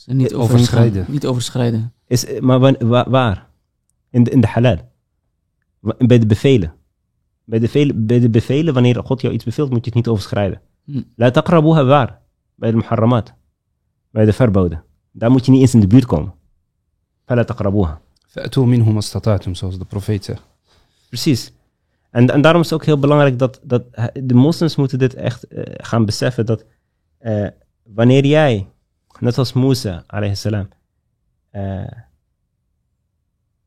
Niet 0.06 0.32
eh, 0.32 0.40
overschrijden. 0.40 1.06
Niet 1.08 1.26
overschrijden. 1.26 1.94
Is, 2.08 2.26
eh, 2.26 2.42
maar 2.42 2.60
waar? 3.10 3.48
In, 4.10 4.24
de, 4.24 4.32
in 4.32 4.42
de 4.42 4.48
halal. 4.48 4.78
Bij 5.98 6.20
de 6.20 6.26
bevelen. 6.26 6.74
Bij 7.44 7.60
de, 7.60 7.94
bij 7.96 8.20
de 8.20 8.30
bevelen, 8.30 8.74
wanneer 8.74 9.04
God 9.04 9.22
jou 9.22 9.34
iets 9.34 9.44
beveelt, 9.44 9.70
moet 9.70 9.80
je 9.80 9.86
het 9.86 9.94
niet 9.94 10.08
overschrijden. 10.08 10.62
Hm. 10.84 11.32
Taqrabuha 11.32 11.86
waar? 11.86 12.22
Bij 12.56 12.72
de 12.72 12.78
muharramat. 12.78 13.34
Bij 14.12 14.26
de 14.26 14.34
verboden. 14.34 14.84
Daar 15.12 15.32
moet 15.32 15.46
je 15.46 15.52
niet 15.52 15.62
eens 15.62 15.74
in 15.74 15.80
de 15.80 15.88
buurt 15.88 16.06
komen. 16.06 16.34
Fala 17.26 17.44
taqrabuha. 17.44 18.02
Fa'atu 18.28 18.66
minhum 18.66 18.98
astatatum, 18.98 19.56
zoals 19.56 19.78
de 19.78 19.86
profeet 19.86 20.26
zegt. 20.26 20.42
Precies. 21.08 21.52
En, 22.18 22.30
en 22.30 22.42
daarom 22.42 22.62
is 22.62 22.70
het 22.70 22.80
ook 22.80 22.86
heel 22.86 23.00
belangrijk 23.00 23.40
dat, 23.40 23.60
dat 23.64 23.84
de 24.14 24.34
moslims 24.34 24.76
moeten 24.76 25.00
dit 25.00 25.14
echt 25.14 25.44
eh, 25.48 25.64
gaan 25.76 26.06
beseffen. 26.06 26.46
Dat 26.46 26.66
eh, 27.18 27.48
wanneer 27.84 28.26
jij, 28.26 28.68
net 29.20 29.38
als 29.38 29.54
Musa, 29.54 30.04
alayhi 30.08 30.36
salam, 30.36 30.68
eh, 31.50 31.84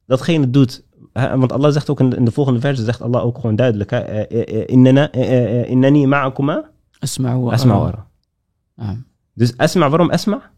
datgene 0.07 0.51
doet. 0.51 0.85
hè, 1.13 1.39
want 1.39 1.53
Allah 1.53 1.73
zegt 1.73 1.91
ook 1.91 2.01
in 2.01 2.11
de, 2.11 2.17
in 2.17 2.25
de 2.25 2.31
volgende 2.31 2.61
verse, 2.61 2.85
zegt 2.85 3.01
Allah 3.03 3.25
ook 3.25 3.35
gewoon 3.35 3.57
duidelijk. 3.57 3.91
hè, 3.91 3.99
eh, 3.99 4.41
eh, 4.41 4.61
eh, 4.61 4.69
Innana- 4.69 5.11
eh, 5.11 5.23
eh, 5.23 5.61
eh, 5.61 5.71
Innani 5.71 6.07
ma'akuma 6.07 6.71
Asma'u 6.99 7.39
wa 7.41 7.53
asma. 7.53 8.09
Naam. 8.75 9.07
Dus 9.35 9.57
asma, 9.57 9.89
waarom 9.89 10.11
asma? 10.11 10.51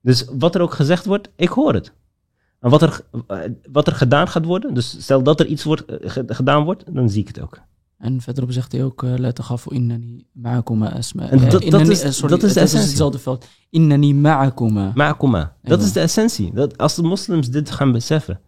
Dus 0.00 0.24
wat 0.38 0.54
er 0.54 0.60
ook 0.60 0.74
gezegd 0.74 1.04
wordt, 1.04 1.30
ik 1.36 1.48
hoor 1.48 1.74
het. 1.74 1.92
En 2.60 2.70
wat 2.70 2.82
er, 2.82 3.00
eh, 3.26 3.38
wat 3.72 3.86
er 3.86 3.94
gedaan 3.94 4.28
gaat 4.28 4.44
worden, 4.44 4.74
dus 4.74 4.96
stel 5.02 5.22
dat 5.22 5.40
er 5.40 5.46
iets 5.46 5.64
wordt, 5.64 5.84
eh, 5.84 6.10
gedaan 6.26 6.64
wordt, 6.64 6.94
dan 6.94 7.10
zie 7.10 7.20
ik 7.20 7.28
het 7.28 7.40
ook. 7.40 7.60
En 7.98 8.20
verderop 8.20 8.52
zegt 8.52 8.72
hij 8.72 8.84
ook, 8.84 9.02
eh, 9.02 9.14
let 9.16 9.42
gaf 9.42 9.70
innani 9.70 10.26
ma'akuma 10.32 10.92
asma. 10.92 11.30
En 11.30 11.38
dat, 11.38 11.62
is, 11.62 11.70
dat 11.70 12.42
is 12.42 12.52
de 12.52 12.60
essentie. 12.60 12.88
hetzelfde 12.88 13.18
veld. 13.18 13.46
Ma'akuma. 14.12 14.92
Ma'akuma. 14.94 15.56
Dat 15.62 15.82
is 15.82 15.92
de 15.92 16.00
essentie. 16.00 16.52
Als 16.76 16.94
de 16.94 17.02
moslims 17.02 17.50
dit 17.50 17.70
gaan 17.70 17.92
beseffen, 17.92 18.40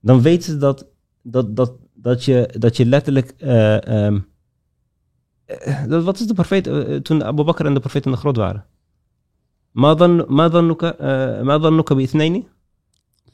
dan 0.00 0.22
weten 0.22 0.52
ze 0.52 0.56
dat, 0.56 0.86
dat, 1.22 1.56
dat, 1.56 1.72
dat, 1.94 2.24
je, 2.24 2.54
dat 2.58 2.76
je 2.76 2.86
letterlijk... 2.86 3.34
Ehm, 3.38 4.18
wat 5.88 6.20
is 6.20 6.26
de 6.26 6.34
profeet 6.34 6.70
toen 7.04 7.24
Abu 7.24 7.44
Bakr 7.44 7.66
en 7.66 7.74
de 7.74 7.80
profeet 7.80 8.04
in 8.04 8.10
de 8.10 8.16
grot 8.16 8.36
waren? 8.36 8.64
Ma 9.72 9.94
dan 9.94 11.84
bi 11.96 12.02
ithnayni? 12.02 12.46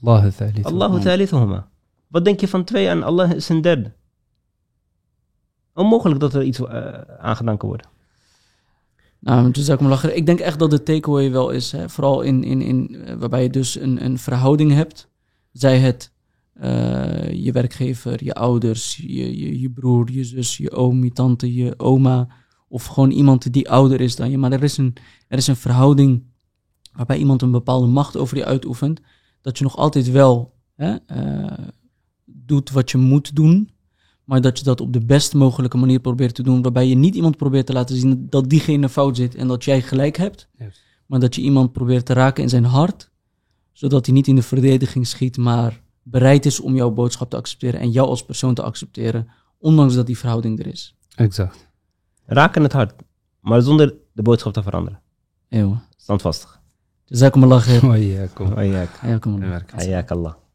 Allah 0.03 0.31
thalithuhuma. 0.31 0.85
Allah 0.85 1.01
thalithuhuma. 1.01 1.69
Wat 2.09 2.25
denk 2.25 2.41
je 2.41 2.49
van 2.49 2.65
twee 2.65 2.89
en 2.89 3.03
Allah 3.03 3.31
is 3.31 3.49
een 3.49 3.61
derde? 3.61 3.93
Onmogelijk 5.75 6.21
dat 6.21 6.35
er 6.35 6.43
iets 6.43 6.61
eh, 6.61 6.75
uh, 6.75 7.01
aangedaan 7.19 7.57
kan 7.57 7.69
worden. 7.69 7.89
Nou, 9.19 9.53
lachen. 9.79 10.17
Ik 10.17 10.27
denk 10.27 10.41
echt 10.41 10.59
dat 10.59 10.71
de 10.71 10.83
takeaway 10.83 11.31
wel 11.31 11.51
is, 11.51 11.73
hè? 11.73 11.89
vooral 11.89 12.21
in, 12.23 12.45
in, 12.45 12.63
in, 12.63 12.95
eh, 12.95 13.15
waarbij 13.15 13.43
je 13.43 13.51
dus 13.51 13.81
een, 13.81 14.05
een 14.05 14.19
verhouding 14.19 14.73
hebt. 14.73 15.09
Zij 15.53 15.79
het 15.79 16.13
eh, 16.53 17.33
je 17.33 17.53
werkgever, 17.53 18.25
je 18.25 18.35
ouders, 18.35 18.97
je, 18.97 19.39
je, 19.39 19.61
je, 19.61 19.71
broer, 19.71 20.11
je 20.11 20.25
zus, 20.25 20.57
je 20.57 20.71
oom, 20.71 21.05
je 21.05 21.13
tante, 21.13 21.55
je 21.55 21.75
oma. 21.77 22.29
Of 22.69 22.87
gewoon 22.87 23.11
iemand 23.11 23.53
die 23.53 23.71
ouder 23.71 24.01
is 24.01 24.17
dan 24.17 24.31
je. 24.31 24.39
Maar 24.39 24.53
er 24.53 24.63
is 24.63 24.77
een, 24.77 24.97
er 25.29 25.39
is 25.39 25.47
een 25.47 25.57
verhouding 25.57 26.23
waarbij 26.93 27.19
iemand 27.19 27.43
een 27.43 27.51
bepaalde 27.51 27.87
macht 27.87 28.17
over 28.17 28.37
je 28.37 28.45
uitoefent. 28.45 29.01
Dat 29.40 29.59
je 29.59 29.64
nog 29.64 29.76
altijd 29.76 30.11
wel 30.11 30.55
hè, 30.74 30.96
eh, 31.07 31.68
doet 32.24 32.70
wat 32.70 32.90
je 32.90 32.98
moet 32.98 33.37
doen. 33.37 33.70
Maar 34.24 34.40
dat 34.40 34.59
je 34.59 34.64
dat 34.64 34.81
op 34.81 34.92
de 34.92 35.05
best 35.05 35.35
mogelijke 35.35 35.76
manier 35.76 36.00
probeert 36.00 36.35
te 36.35 36.42
doen. 36.42 36.62
Waarbij 36.62 36.87
je 36.87 36.94
niet 36.94 37.14
iemand 37.14 37.37
probeert 37.37 37.66
te 37.66 37.72
laten 37.72 37.96
zien 37.96 38.26
dat 38.31 38.48
diegene 38.48 38.88
fout 38.88 39.16
zit 39.16 39.35
en 39.35 39.48
dat 39.48 39.64
jij 39.64 39.83
gelijk 39.83 40.16
hebt. 40.16 40.48
Maar 41.07 41.20
dat 41.20 41.35
je 41.35 41.40
iemand 41.40 41.72
probeert 41.72 42.07
te 42.07 42.12
raken 42.12 42.42
in 42.42 42.48
zijn 42.48 42.64
hart. 42.64 43.11
Zodat 43.72 44.07
hij 44.07 44.14
niet 44.14 44.26
in 44.26 44.35
de 44.35 44.42
verdediging 44.42 45.07
schiet, 45.07 45.37
maar 45.37 45.83
bereid 46.03 46.46
is 46.46 46.61
om 46.61 46.74
jouw 46.74 46.90
boodschap 46.90 47.31
te 47.31 47.37
accepteren 47.37 47.81
en 47.81 47.90
jou 47.90 48.09
als 48.09 48.24
persoon 48.24 48.55
te 48.55 48.62
accepteren. 48.62 49.29
Ondanks 49.59 49.94
dat 49.94 50.07
die 50.07 50.18
verhouding 50.18 50.59
er 50.59 50.66
is. 50.66 50.96
Exact. 51.14 51.68
Raken 52.24 52.62
het 52.62 52.72
hart, 52.72 52.94
maar 53.40 53.62
zonder 53.62 53.94
de 54.12 54.22
boodschap 54.22 54.53
te 54.53 54.62
veranderen. 54.62 55.00
Eeuw. 55.48 55.81
Standvastig. 55.96 56.60
جزاكم 57.12 57.44
الله 57.44 57.59
خير. 57.59 57.87
وياكم 57.87 58.53
وإياك 58.53 58.88
حياكم 59.01 59.35
الله. 59.35 59.62
حياك 59.75 60.12
الله. 60.12 60.50